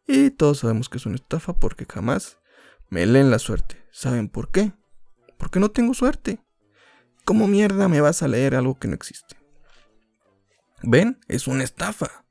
Y 0.08 0.30
todos 0.30 0.58
sabemos 0.58 0.88
que 0.88 0.98
es 0.98 1.06
una 1.06 1.14
estafa 1.14 1.52
porque 1.60 1.86
jamás 1.88 2.38
me 2.90 3.06
leen 3.06 3.30
la 3.30 3.38
suerte. 3.38 3.86
¿Saben 3.92 4.28
por 4.28 4.50
qué? 4.50 4.72
Porque 5.38 5.60
no 5.60 5.70
tengo 5.70 5.94
suerte. 5.94 6.40
¿Cómo 7.24 7.46
mierda 7.46 7.86
me 7.86 8.00
vas 8.00 8.24
a 8.24 8.26
leer 8.26 8.56
algo 8.56 8.80
que 8.80 8.88
no 8.88 8.94
existe? 8.94 9.41
¿Ven? 10.82 11.20
Es 11.28 11.46
una 11.46 11.64
estafa. 11.64 12.24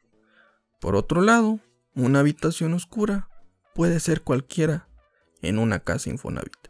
Por 0.80 0.96
otro 0.96 1.22
lado, 1.22 1.60
una 1.96 2.20
habitación 2.20 2.74
oscura 2.74 3.30
puede 3.74 4.00
ser 4.00 4.22
cualquiera 4.22 4.88
en 5.42 5.60
una 5.60 5.80
casa 5.80 6.10
Infonavit. 6.10 6.68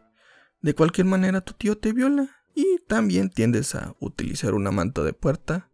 De 0.61 0.75
cualquier 0.75 1.07
manera 1.07 1.41
tu 1.41 1.53
tío 1.53 1.77
te 1.77 1.91
viola 1.93 2.29
y 2.53 2.79
también 2.87 3.29
tiendes 3.29 3.73
a 3.75 3.95
utilizar 3.99 4.53
una 4.53 4.71
manta 4.71 5.01
de 5.03 5.13
puerta 5.13 5.69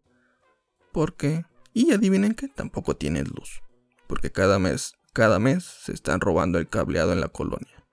porque 0.91 1.45
y 1.73 1.91
adivinen 1.91 2.33
que 2.33 2.47
tampoco 2.47 2.95
tienes 2.95 3.27
luz, 3.27 3.61
porque 4.07 4.31
cada 4.31 4.57
mes, 4.59 4.95
cada 5.13 5.39
mes 5.39 5.63
se 5.63 5.91
están 5.91 6.21
robando 6.21 6.57
el 6.57 6.69
cableado 6.69 7.13
en 7.13 7.21
la 7.21 7.27
colonia. 7.27 7.85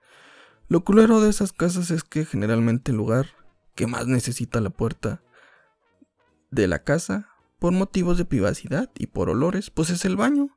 Lo 0.67 0.83
culero 0.83 1.21
de 1.21 1.29
esas 1.29 1.51
casas 1.53 1.91
es 1.91 2.03
que 2.03 2.25
generalmente 2.25 2.91
el 2.91 2.97
lugar 2.97 3.27
que 3.75 3.85
más 3.87 4.07
necesita 4.07 4.61
la 4.61 4.71
puerta 4.71 5.21
de 6.49 6.67
la 6.67 6.83
casa 6.83 7.34
por 7.59 7.71
motivos 7.71 8.17
de 8.17 8.25
privacidad 8.25 8.91
y 8.97 9.07
por 9.07 9.29
olores, 9.29 9.69
pues 9.69 9.89
es 9.89 10.05
el 10.05 10.15
baño, 10.15 10.49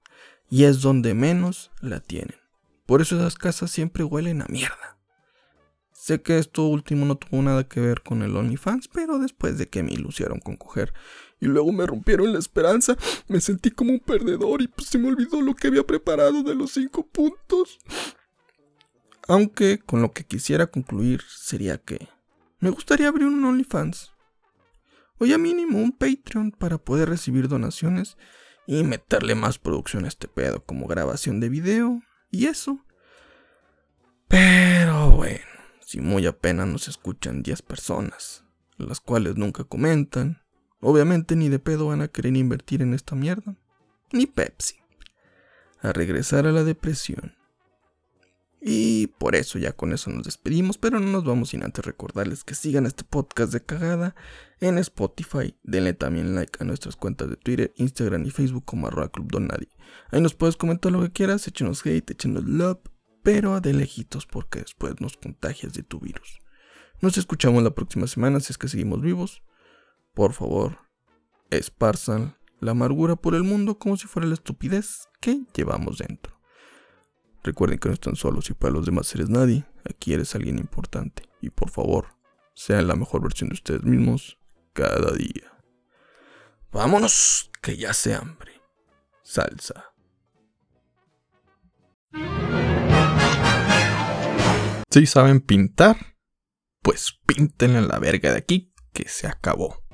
y 0.51 0.65
es 0.65 0.81
donde 0.81 1.15
menos 1.15 1.71
la 1.81 2.01
tienen. 2.01 2.37
Por 2.87 3.01
eso 3.01 3.17
esas 3.17 3.37
casas 3.37 3.71
siempre 3.71 4.05
huelen 4.05 4.43
a 4.43 4.47
mierda. 4.47 4.99
Sé 5.93 6.23
que 6.23 6.39
esto 6.39 6.65
último 6.65 7.05
no 7.05 7.17
tuvo 7.17 7.43
nada 7.43 7.69
que 7.69 7.81
ver 7.81 8.03
con 8.03 8.23
el 8.23 8.35
OnlyFans, 8.35 8.89
pero 8.89 9.19
después 9.19 9.59
de 9.59 9.69
que 9.69 9.83
me 9.83 9.93
ilusionaron 9.93 10.41
con 10.41 10.57
coger 10.57 10.95
y 11.41 11.47
luego 11.47 11.73
me 11.73 11.87
rompieron 11.87 12.33
la 12.33 12.39
esperanza, 12.39 12.97
me 13.27 13.41
sentí 13.41 13.71
como 13.71 13.93
un 13.93 14.01
perdedor 14.01 14.63
y 14.63 14.69
pues 14.69 14.89
se 14.89 14.99
me 14.99 15.09
olvidó 15.09 15.43
lo 15.43 15.55
que 15.55 15.69
había 15.69 15.87
preparado 15.87 16.43
de 16.43 16.55
los 16.55 16.73
cinco 16.73 17.07
puntos. 17.07 17.79
Aunque 19.27 19.79
con 19.79 20.01
lo 20.01 20.13
que 20.13 20.25
quisiera 20.25 20.69
concluir 20.69 21.23
sería 21.29 21.79
que 21.79 22.09
me 22.61 22.71
gustaría 22.71 23.09
abrir 23.09 23.27
un 23.27 23.45
OnlyFans, 23.45 24.13
o 25.19 25.27
ya 25.27 25.39
mínimo 25.39 25.79
un 25.79 25.93
Patreon 25.93 26.53
para 26.53 26.79
poder 26.79 27.09
recibir 27.09 27.49
donaciones 27.49 28.17
y 28.67 28.85
meterle 28.85 29.35
más 29.35 29.59
producción 29.59 30.05
a 30.05 30.09
este 30.09 30.29
pedo, 30.29 30.65
como 30.65 30.87
grabación 30.87 31.41
de 31.41 31.49
video 31.49 32.03
y 32.31 32.47
eso. 32.47 32.85
Pero 34.29 35.11
bueno, 35.11 35.45
si 35.81 36.01
muy 36.01 36.27
apenas 36.27 36.69
nos 36.69 36.87
escuchan 36.87 37.43
10 37.43 37.63
personas, 37.63 38.45
las 38.77 39.01
cuales 39.01 39.37
nunca 39.37 39.65
comentan, 39.65 40.43
obviamente 40.81 41.35
ni 41.35 41.49
de 41.49 41.59
pedo 41.59 41.87
van 41.87 42.03
a 42.03 42.09
querer 42.09 42.37
invertir 42.37 42.83
en 42.83 42.93
esta 42.93 43.15
mierda, 43.15 43.57
ni 44.13 44.27
Pepsi. 44.27 44.77
a 45.81 45.93
regresar 45.93 46.47
a 46.47 46.53
la 46.53 46.65
depresión. 46.65 47.38
Y 48.61 49.07
por 49.19 49.37
eso 49.37 49.59
ya 49.59 49.73
con 49.73 49.93
eso 49.93 50.11
nos 50.11 50.25
despedimos, 50.25 50.79
pero 50.79 50.99
no 50.99 51.07
nos 51.07 51.25
vamos 51.25 51.51
sin 51.51 51.63
antes 51.63 51.85
recordarles 51.85 52.43
que 52.43 52.57
sigan 52.57 52.87
este 52.87 53.05
podcast 53.05 53.53
de 53.53 53.65
cagada 53.65 54.17
en 54.61 54.79
Spotify. 54.79 55.57
Denle 55.63 55.95
también 55.95 56.35
like 56.35 56.59
a 56.61 56.65
nuestras 56.65 56.97
cuentas 56.97 57.31
de 57.31 57.37
Twitter, 57.37 57.73
Instagram 57.77 58.27
y 58.27 58.31
Facebook 58.31 58.65
como 58.65 58.89
arroba 58.89 59.11
Club 59.11 59.31
Don. 59.31 59.49
Ahí 60.11 60.21
nos 60.21 60.35
puedes 60.35 60.57
comentar 60.57 60.91
lo 60.91 61.01
que 61.03 61.13
quieras, 61.13 61.47
échenos 61.47 61.87
hate, 61.87 62.11
échenos 62.11 62.45
love, 62.45 62.81
pero 63.23 63.61
de 63.61 63.73
lejitos 63.73 64.27
porque 64.27 64.61
después 64.61 65.01
nos 65.01 65.17
contagias 65.17 65.73
de 65.75 65.85
tu 65.85 66.01
virus. 66.01 66.41
Nos 67.01 67.17
escuchamos 67.17 67.63
la 67.63 67.75
próxima 67.75 68.09
semana 68.09 68.41
si 68.41 68.53
es 68.53 68.59
que 68.59 68.69
seguimos 68.69 69.01
vivos. 69.01 69.43
Por 70.15 70.33
favor, 70.33 70.79
esparzan 71.51 72.37
la 72.61 72.73
amargura 72.73 73.15
por 73.15 73.37
el 73.37 73.45
mundo 73.45 73.79
como 73.79 73.97
si 73.97 74.09
fuera 74.09 74.27
la 74.27 74.35
estupidez 74.35 75.07
que 75.21 75.45
llevamos 75.55 75.99
dentro. 75.99 76.38
Recuerden 77.43 77.79
que 77.79 77.89
no 77.89 77.95
están 77.95 78.17
solos 78.17 78.51
y 78.51 78.55
para 78.55 78.75
los 78.75 78.87
demás 78.87 79.15
eres 79.15 79.29
nadie, 79.29 79.65
aquí 79.89 80.13
eres 80.13 80.35
alguien 80.35 80.59
importante. 80.59 81.23
Y 81.41 81.51
por 81.51 81.71
favor, 81.71 82.09
sean 82.55 82.89
la 82.89 82.97
mejor 82.97 83.23
versión 83.23 83.51
de 83.51 83.55
ustedes 83.55 83.85
mismos 83.85 84.39
cada 84.73 85.13
día. 85.13 85.53
Vámonos, 86.73 87.51
que 87.63 87.77
ya 87.77 87.95
se 87.95 88.15
hambre. 88.15 88.53
Salsa. 89.23 89.93
Si 94.91 95.07
saben 95.07 95.41
pintar, 95.41 95.97
pues 96.83 97.19
píntenle 97.27 97.83
la 97.83 97.99
verga 97.99 98.33
de 98.33 98.39
aquí, 98.39 98.75
que 98.93 99.09
se 99.09 99.27
acabó. 99.27 99.88